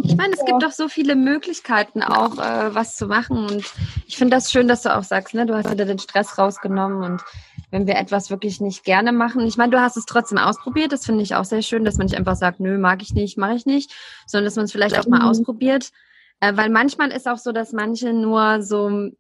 [0.03, 3.47] Ich meine, es gibt doch so viele Möglichkeiten auch, äh, was zu machen.
[3.47, 3.65] Und
[4.07, 7.03] ich finde das schön, dass du auch sagst, ne, du hast wieder den Stress rausgenommen.
[7.03, 7.23] Und
[7.71, 10.93] wenn wir etwas wirklich nicht gerne machen, ich meine, du hast es trotzdem ausprobiert.
[10.93, 13.39] Das finde ich auch sehr schön, dass man nicht einfach sagt, nö, mag ich nicht,
[13.39, 13.95] mache ich nicht,
[14.27, 15.29] sondern dass man es vielleicht auch mal mhm.
[15.29, 15.93] ausprobiert
[16.41, 19.11] äh, weil manchmal ist auch so, dass manche nur so,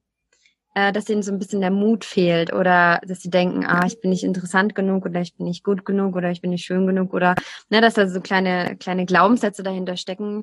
[0.74, 4.00] äh, dass ihnen so ein bisschen der Mut fehlt oder dass sie denken, ah, ich
[4.00, 6.86] bin nicht interessant genug oder ich bin nicht gut genug oder ich bin nicht schön
[6.86, 7.34] genug oder
[7.70, 10.42] ne, dass da so kleine, kleine Glaubenssätze dahinter stecken.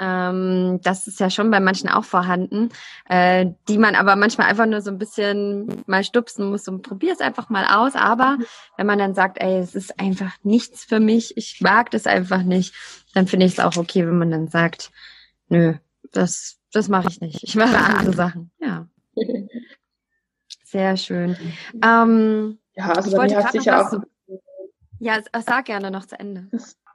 [0.00, 2.70] Ähm, das ist ja schon bei manchen auch vorhanden,
[3.08, 7.12] äh, die man aber manchmal einfach nur so ein bisschen mal stupsen muss und probier
[7.12, 7.94] es einfach mal aus.
[7.94, 8.38] Aber
[8.76, 12.42] wenn man dann sagt, ey, es ist einfach nichts für mich, ich mag das einfach
[12.42, 12.74] nicht,
[13.14, 14.90] dann finde ich es auch okay, wenn man dann sagt,
[15.48, 15.74] nö,
[16.12, 17.42] das, das mache ich nicht.
[17.42, 18.50] Ich mache andere Sachen.
[18.60, 18.88] Ja.
[20.64, 21.36] Sehr schön.
[21.82, 23.92] Ähm, ja, also ich wollte hat sich ja auch.
[25.00, 26.48] Ja, sag gerne noch zu Ende.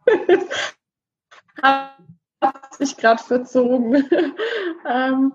[1.62, 3.96] hat sich gerade verzogen.
[4.90, 5.34] ähm,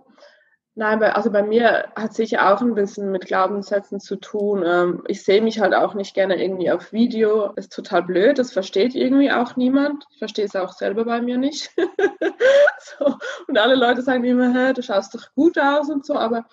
[0.75, 4.65] Nein, also bei mir hat sich auch ein bisschen mit Glaubenssätzen zu tun.
[4.67, 7.53] Ähm, ich sehe mich halt auch nicht gerne irgendwie auf Video.
[7.57, 10.07] Ist total blöd, das versteht irgendwie auch niemand.
[10.13, 11.71] Ich verstehe es auch selber bei mir nicht.
[12.99, 13.17] so.
[13.49, 16.47] Und alle Leute sagen immer, Hä, du schaust doch gut aus und so, aber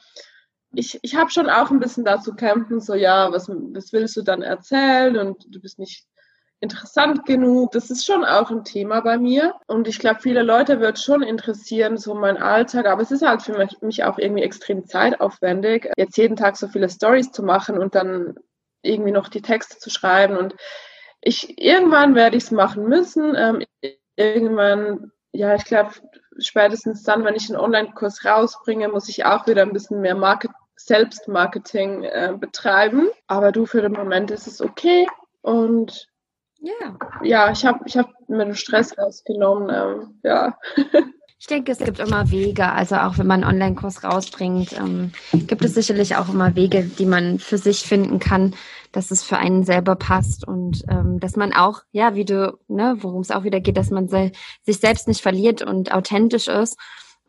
[0.74, 4.22] ich, ich habe schon auch ein bisschen dazu kämpfen, so ja, was, was willst du
[4.22, 6.06] dann erzählen und du bist nicht
[6.62, 7.72] interessant genug.
[7.72, 9.56] Das ist schon auch ein Thema bei mir.
[9.68, 12.86] Und ich glaube, viele Leute wird schon interessieren, so mein Alltag.
[12.86, 16.90] Aber es ist halt für mich auch irgendwie extrem zeitaufwendig, jetzt jeden Tag so viele
[16.90, 18.36] Stories zu machen und dann
[18.82, 20.38] irgendwie noch die Texte zu schreiben.
[20.38, 20.56] Und
[21.22, 23.36] ich, irgendwann werde ich es machen müssen.
[23.36, 23.64] Ähm,
[24.16, 25.92] irgendwann, ja, ich glaube,
[26.40, 30.52] spätestens dann, wenn ich einen Online-Kurs rausbringe, muss ich auch wieder ein bisschen mehr Market
[30.76, 33.10] Selbstmarketing äh, betreiben.
[33.28, 35.08] Aber du, für den Moment ist es okay.
[35.42, 36.09] Und
[36.62, 39.70] ja, ja ich habe ich hab mir den Stress rausgenommen.
[39.74, 40.58] Ähm, ja.
[41.42, 42.70] Ich denke, es gibt immer Wege.
[42.70, 47.06] Also auch wenn man einen Online-Kurs rausbringt, ähm, gibt es sicherlich auch immer Wege, die
[47.06, 48.56] man für sich finden kann,
[48.92, 52.98] dass es für einen selber passt und ähm, dass man auch, ja, wie du, ne,
[53.00, 54.34] worum es auch wieder geht, dass man se
[54.64, 56.78] sich selbst nicht verliert und authentisch ist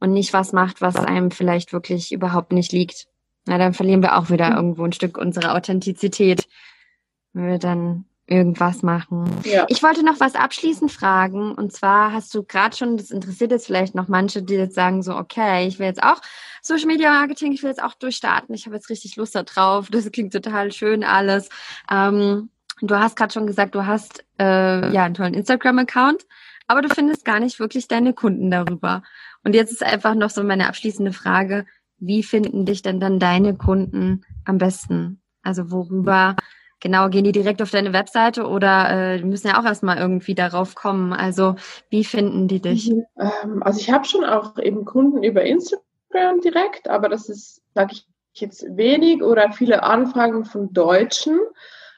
[0.01, 3.07] und nicht was macht, was einem vielleicht wirklich überhaupt nicht liegt.
[3.47, 6.49] Na, dann verlieren wir auch wieder irgendwo ein Stück unserer Authentizität,
[7.33, 9.25] wenn wir dann irgendwas machen.
[9.45, 9.67] Ja.
[9.69, 11.53] Ich wollte noch was abschließend fragen.
[11.53, 15.03] Und zwar hast du gerade schon, das interessiert jetzt vielleicht noch manche, die jetzt sagen
[15.03, 16.21] so, okay, ich will jetzt auch
[16.63, 18.55] Social Media Marketing, ich will jetzt auch durchstarten.
[18.55, 19.89] Ich habe jetzt richtig Lust da drauf.
[19.91, 21.49] Das klingt total schön alles.
[21.91, 22.51] Ähm,
[22.81, 26.25] du hast gerade schon gesagt, du hast äh, ja einen tollen Instagram-Account,
[26.69, 29.03] aber du findest gar nicht wirklich deine Kunden darüber.
[29.43, 31.67] Und jetzt ist einfach noch so meine abschließende Frage,
[31.99, 35.21] wie finden dich denn dann deine Kunden am besten?
[35.43, 36.37] Also worüber
[36.81, 40.75] Genau, gehen die direkt auf deine Webseite oder äh, müssen ja auch erstmal irgendwie darauf
[40.75, 41.13] kommen?
[41.13, 41.57] Also
[41.91, 42.91] wie finden die dich?
[42.91, 43.05] Mhm.
[43.19, 47.93] Ähm, also ich habe schon auch eben Kunden über Instagram direkt, aber das ist, sage
[47.93, 51.39] ich jetzt, wenig oder viele Anfragen von Deutschen.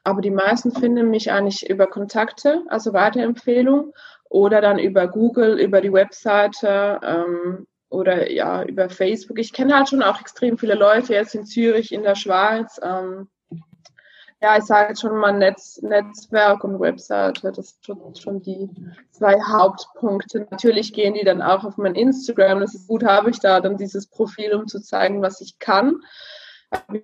[0.04, 3.92] Aber die meisten finden mich eigentlich über Kontakte, also Weiterempfehlung
[4.28, 9.38] oder dann über Google, über die Webseite ähm, oder ja, über Facebook.
[9.38, 12.80] Ich kenne halt schon auch extrem viele Leute jetzt in Zürich, in der Schweiz.
[12.82, 13.28] Ähm,
[14.42, 18.68] ja, ich sage jetzt schon mal Netz, Netzwerk und Webseite, das sind schon, die
[19.12, 20.48] zwei Hauptpunkte.
[20.50, 22.58] Natürlich gehen die dann auch auf mein Instagram.
[22.58, 26.00] Das ist gut, habe ich da dann dieses Profil, um zu zeigen, was ich kann.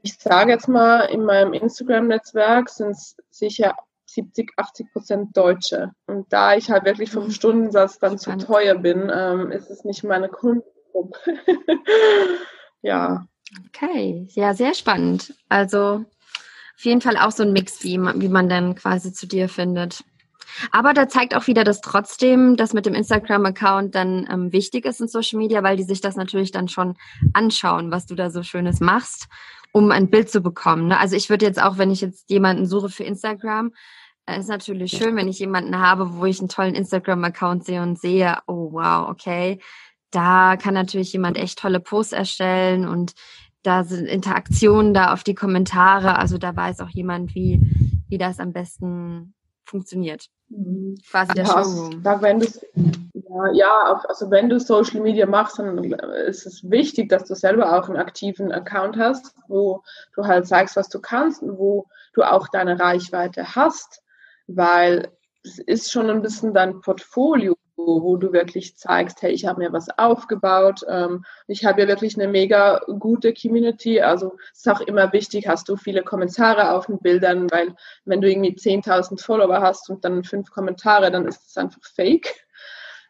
[0.02, 3.76] Ich sage jetzt mal, in meinem Instagram-Netzwerk sind es sicher
[4.06, 5.92] 70, 80 Prozent Deutsche.
[6.06, 7.30] Und da ich halt wirklich vom mhm.
[7.30, 11.18] Stundensatz dann zu teuer bin, ähm, ist es nicht meine Kundengruppe.
[12.82, 13.26] ja.
[13.68, 15.34] Okay, ja, sehr spannend.
[15.48, 16.04] Also
[16.78, 19.48] auf jeden Fall auch so ein Mix, wie man, wie man dann quasi zu dir
[19.48, 20.04] findet.
[20.70, 25.00] Aber da zeigt auch wieder, dass trotzdem das mit dem Instagram-Account dann ähm, wichtig ist
[25.00, 26.96] in Social Media, weil die sich das natürlich dann schon
[27.32, 29.26] anschauen, was du da so Schönes machst,
[29.72, 30.86] um ein Bild zu bekommen.
[30.86, 31.00] Ne?
[31.00, 33.72] Also ich würde jetzt auch, wenn ich jetzt jemanden suche für Instagram,
[34.26, 37.98] äh, ist natürlich schön, wenn ich jemanden habe, wo ich einen tollen Instagram-Account sehe und
[37.98, 39.60] sehe, oh wow, okay,
[40.12, 43.14] da kann natürlich jemand echt tolle Posts erstellen und
[43.68, 46.16] da sind Interaktionen da auf die Kommentare.
[46.16, 47.60] Also da weiß auch jemand, wie,
[48.08, 49.34] wie das am besten
[49.66, 50.28] funktioniert.
[50.48, 50.96] Mhm.
[51.10, 52.02] Quasi der ja, Showroom.
[52.02, 55.92] Wenn ja, ja, also wenn du Social Media machst, dann
[56.26, 59.82] ist es wichtig, dass du selber auch einen aktiven Account hast, wo
[60.14, 64.02] du halt zeigst, was du kannst und wo du auch deine Reichweite hast,
[64.46, 65.12] weil
[65.44, 67.54] es ist schon ein bisschen dein Portfolio
[67.86, 72.16] wo du wirklich zeigst, hey, ich habe mir was aufgebaut, ähm, ich habe ja wirklich
[72.16, 76.86] eine mega gute Community, also es ist auch immer wichtig, hast du viele Kommentare auf
[76.86, 77.74] den Bildern, weil
[78.04, 82.34] wenn du irgendwie 10.000 Follower hast und dann fünf Kommentare, dann ist es einfach fake.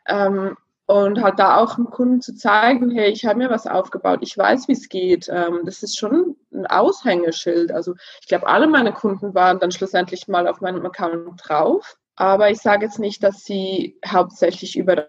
[0.07, 0.57] Ähm,
[0.87, 4.39] und halt da auch dem Kunden zu zeigen, hey, ich habe mir was aufgebaut, ich
[4.39, 5.29] weiß, wie es geht.
[5.29, 7.71] Ähm, das ist schon ein Aushängeschild.
[7.73, 11.99] Also ich glaube, alle meine Kunden waren dann schlussendlich mal auf meinem Account drauf.
[12.19, 15.09] Aber ich sage jetzt nicht, dass sie hauptsächlich über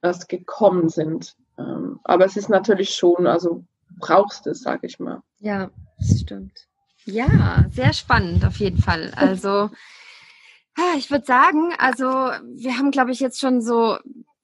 [0.00, 1.36] das gekommen sind.
[1.58, 3.62] Ähm, aber es ist natürlich schon, also
[3.98, 5.22] brauchst es, sage ich mal.
[5.38, 6.66] Ja, das stimmt.
[7.04, 9.12] Ja, sehr spannend auf jeden Fall.
[9.16, 9.48] Also
[10.78, 13.98] ah, ich würde sagen, also wir haben, glaube ich, jetzt schon so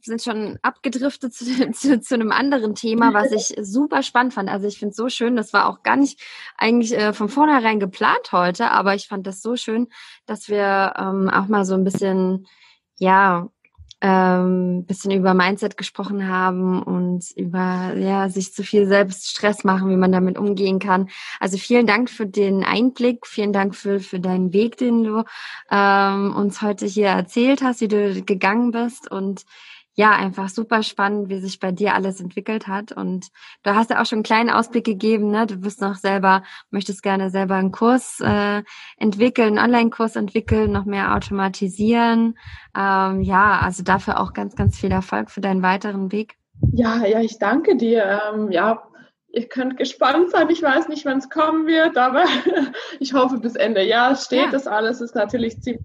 [0.05, 4.49] sind schon abgedriftet zu, zu, zu einem anderen Thema, was ich super spannend fand.
[4.49, 6.21] Also ich finde es so schön, das war auch gar nicht
[6.57, 9.89] eigentlich äh, von vornherein geplant heute, aber ich fand das so schön,
[10.27, 12.47] dass wir ähm, auch mal so ein bisschen,
[12.99, 13.49] ja,
[14.03, 19.91] ähm, bisschen über Mindset gesprochen haben und über ja sich zu viel selbst Stress machen,
[19.91, 21.09] wie man damit umgehen kann.
[21.39, 25.25] Also vielen Dank für den Einblick, vielen Dank für für deinen Weg, den du
[25.71, 29.45] ähm, uns heute hier erzählt hast, wie du gegangen bist und
[29.95, 32.93] ja, einfach super spannend, wie sich bei dir alles entwickelt hat.
[32.93, 33.29] Und
[33.63, 35.47] du hast ja auch schon einen kleinen Ausblick gegeben, ne?
[35.47, 38.63] Du bist noch selber, möchtest gerne selber einen Kurs äh,
[38.97, 42.39] entwickeln, einen Online-Kurs entwickeln, noch mehr automatisieren.
[42.77, 46.37] Ähm, ja, also dafür auch ganz, ganz viel Erfolg für deinen weiteren Weg.
[46.73, 48.21] Ja, ja, ich danke dir.
[48.33, 48.83] Ähm, ja,
[49.29, 50.49] ihr könnt gespannt sein.
[50.49, 52.25] Ich weiß nicht, wann es kommen wird, aber
[53.01, 54.51] ich hoffe, bis Ende Jahr steht ja.
[54.51, 55.03] das alles.
[55.03, 55.85] Ist natürlich ziemlich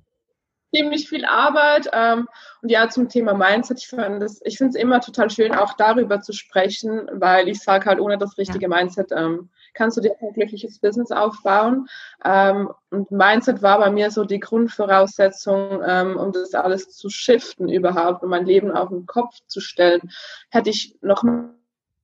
[0.73, 1.89] ziemlich viel Arbeit.
[1.93, 2.27] Ähm,
[2.61, 5.73] und ja, zum Thema Mindset, ich finde es ich finde es immer total schön, auch
[5.73, 8.75] darüber zu sprechen, weil ich sage halt, ohne das richtige ja.
[8.75, 11.87] Mindset ähm, kannst du dir ein glückliches Business aufbauen.
[12.25, 17.69] Ähm, und Mindset war bei mir so die Grundvoraussetzung, ähm, um das alles zu shiften
[17.69, 20.09] überhaupt, um mein Leben auf den Kopf zu stellen.
[20.49, 21.51] Hätte ich noch mein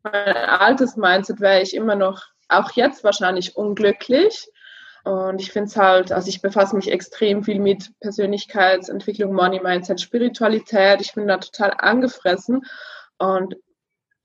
[0.03, 4.49] altes Mindset, wäre ich immer noch auch jetzt wahrscheinlich unglücklich.
[5.03, 9.99] Und ich finde es halt, also ich befasse mich extrem viel mit Persönlichkeitsentwicklung, Money Mindset,
[9.99, 11.01] Spiritualität.
[11.01, 12.65] Ich bin da total angefressen.
[13.17, 13.55] Und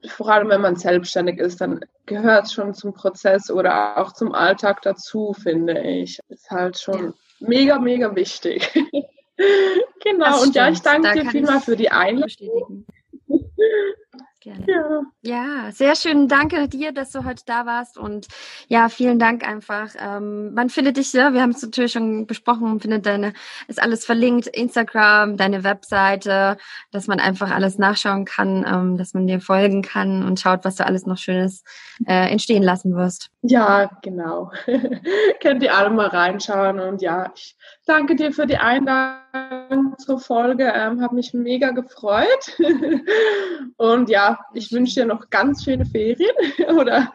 [0.07, 4.33] vor allem wenn man selbstständig ist, dann gehört es schon zum Prozess oder auch zum
[4.33, 6.21] Alltag dazu, finde ich.
[6.29, 7.13] Ist halt schon ja.
[7.41, 8.73] mega, mega wichtig.
[10.05, 12.87] genau, und ja, ich danke da dir vielmal für die Einladung.
[14.41, 14.67] Gerne.
[14.69, 15.03] Ja.
[15.23, 16.29] ja, sehr schön.
[16.29, 17.99] Danke dir, dass du heute da warst.
[17.99, 18.29] Und
[18.69, 19.89] ja, vielen Dank einfach.
[19.99, 23.33] Ähm, man findet dich, ja, wir haben es natürlich schon besprochen, findet deine,
[23.67, 26.57] ist alles verlinkt, Instagram, deine Webseite,
[26.93, 30.77] dass man einfach alles nachschauen kann, ähm, dass man dir folgen kann und schaut, was
[30.77, 31.65] du alles noch Schönes
[32.07, 33.31] äh, entstehen lassen wirst.
[33.43, 34.53] Ja, genau.
[35.43, 36.79] Könnt ihr alle mal reinschauen.
[36.79, 37.57] Und ja, ich
[37.89, 40.73] danke dir für die Einladung zur Folge.
[40.75, 42.57] Ähm, Habe mich mega gefreut.
[43.77, 46.35] Und ja, ich wünsche dir noch ganz schöne Ferien
[46.79, 47.13] oder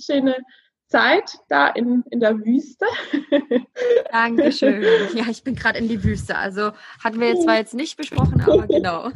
[0.00, 0.36] schöne
[0.88, 2.86] Zeit da in, in der Wüste.
[4.12, 4.82] Dankeschön.
[5.14, 6.36] Ja, ich bin gerade in die Wüste.
[6.36, 9.10] Also hatten wir jetzt zwar jetzt nicht besprochen, aber genau.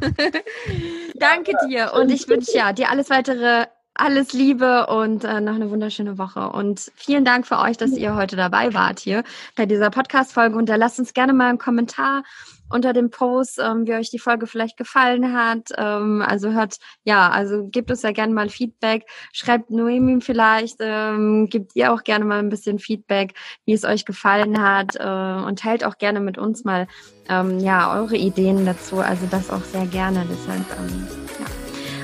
[1.15, 5.69] Danke dir und ich wünsche ja dir alles weitere alles Liebe und äh, noch eine
[5.69, 6.49] wunderschöne Woche.
[6.49, 9.23] Und vielen Dank für euch, dass ihr heute dabei wart hier
[9.55, 10.57] bei dieser Podcast-Folge.
[10.57, 12.23] Und da lasst uns gerne mal einen Kommentar
[12.69, 15.69] unter dem Post, ähm, wie euch die Folge vielleicht gefallen hat.
[15.77, 19.03] Ähm, also hört, ja, also gebt uns ja gerne mal Feedback.
[19.33, 23.33] Schreibt Noemi vielleicht, ähm, gebt ihr auch gerne mal ein bisschen Feedback,
[23.65, 26.87] wie es euch gefallen hat äh, und teilt auch gerne mit uns mal
[27.29, 28.99] ähm, ja eure Ideen dazu.
[28.99, 30.25] Also das auch sehr gerne.
[30.29, 31.07] Deshalb ähm,
[31.39, 31.60] ja.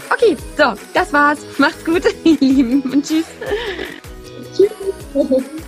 [0.10, 1.40] Okay, so, das war's.
[1.58, 2.82] Macht's gut, ihr Lieben.
[2.84, 3.26] Und tschüss.
[4.56, 4.72] Tschüss.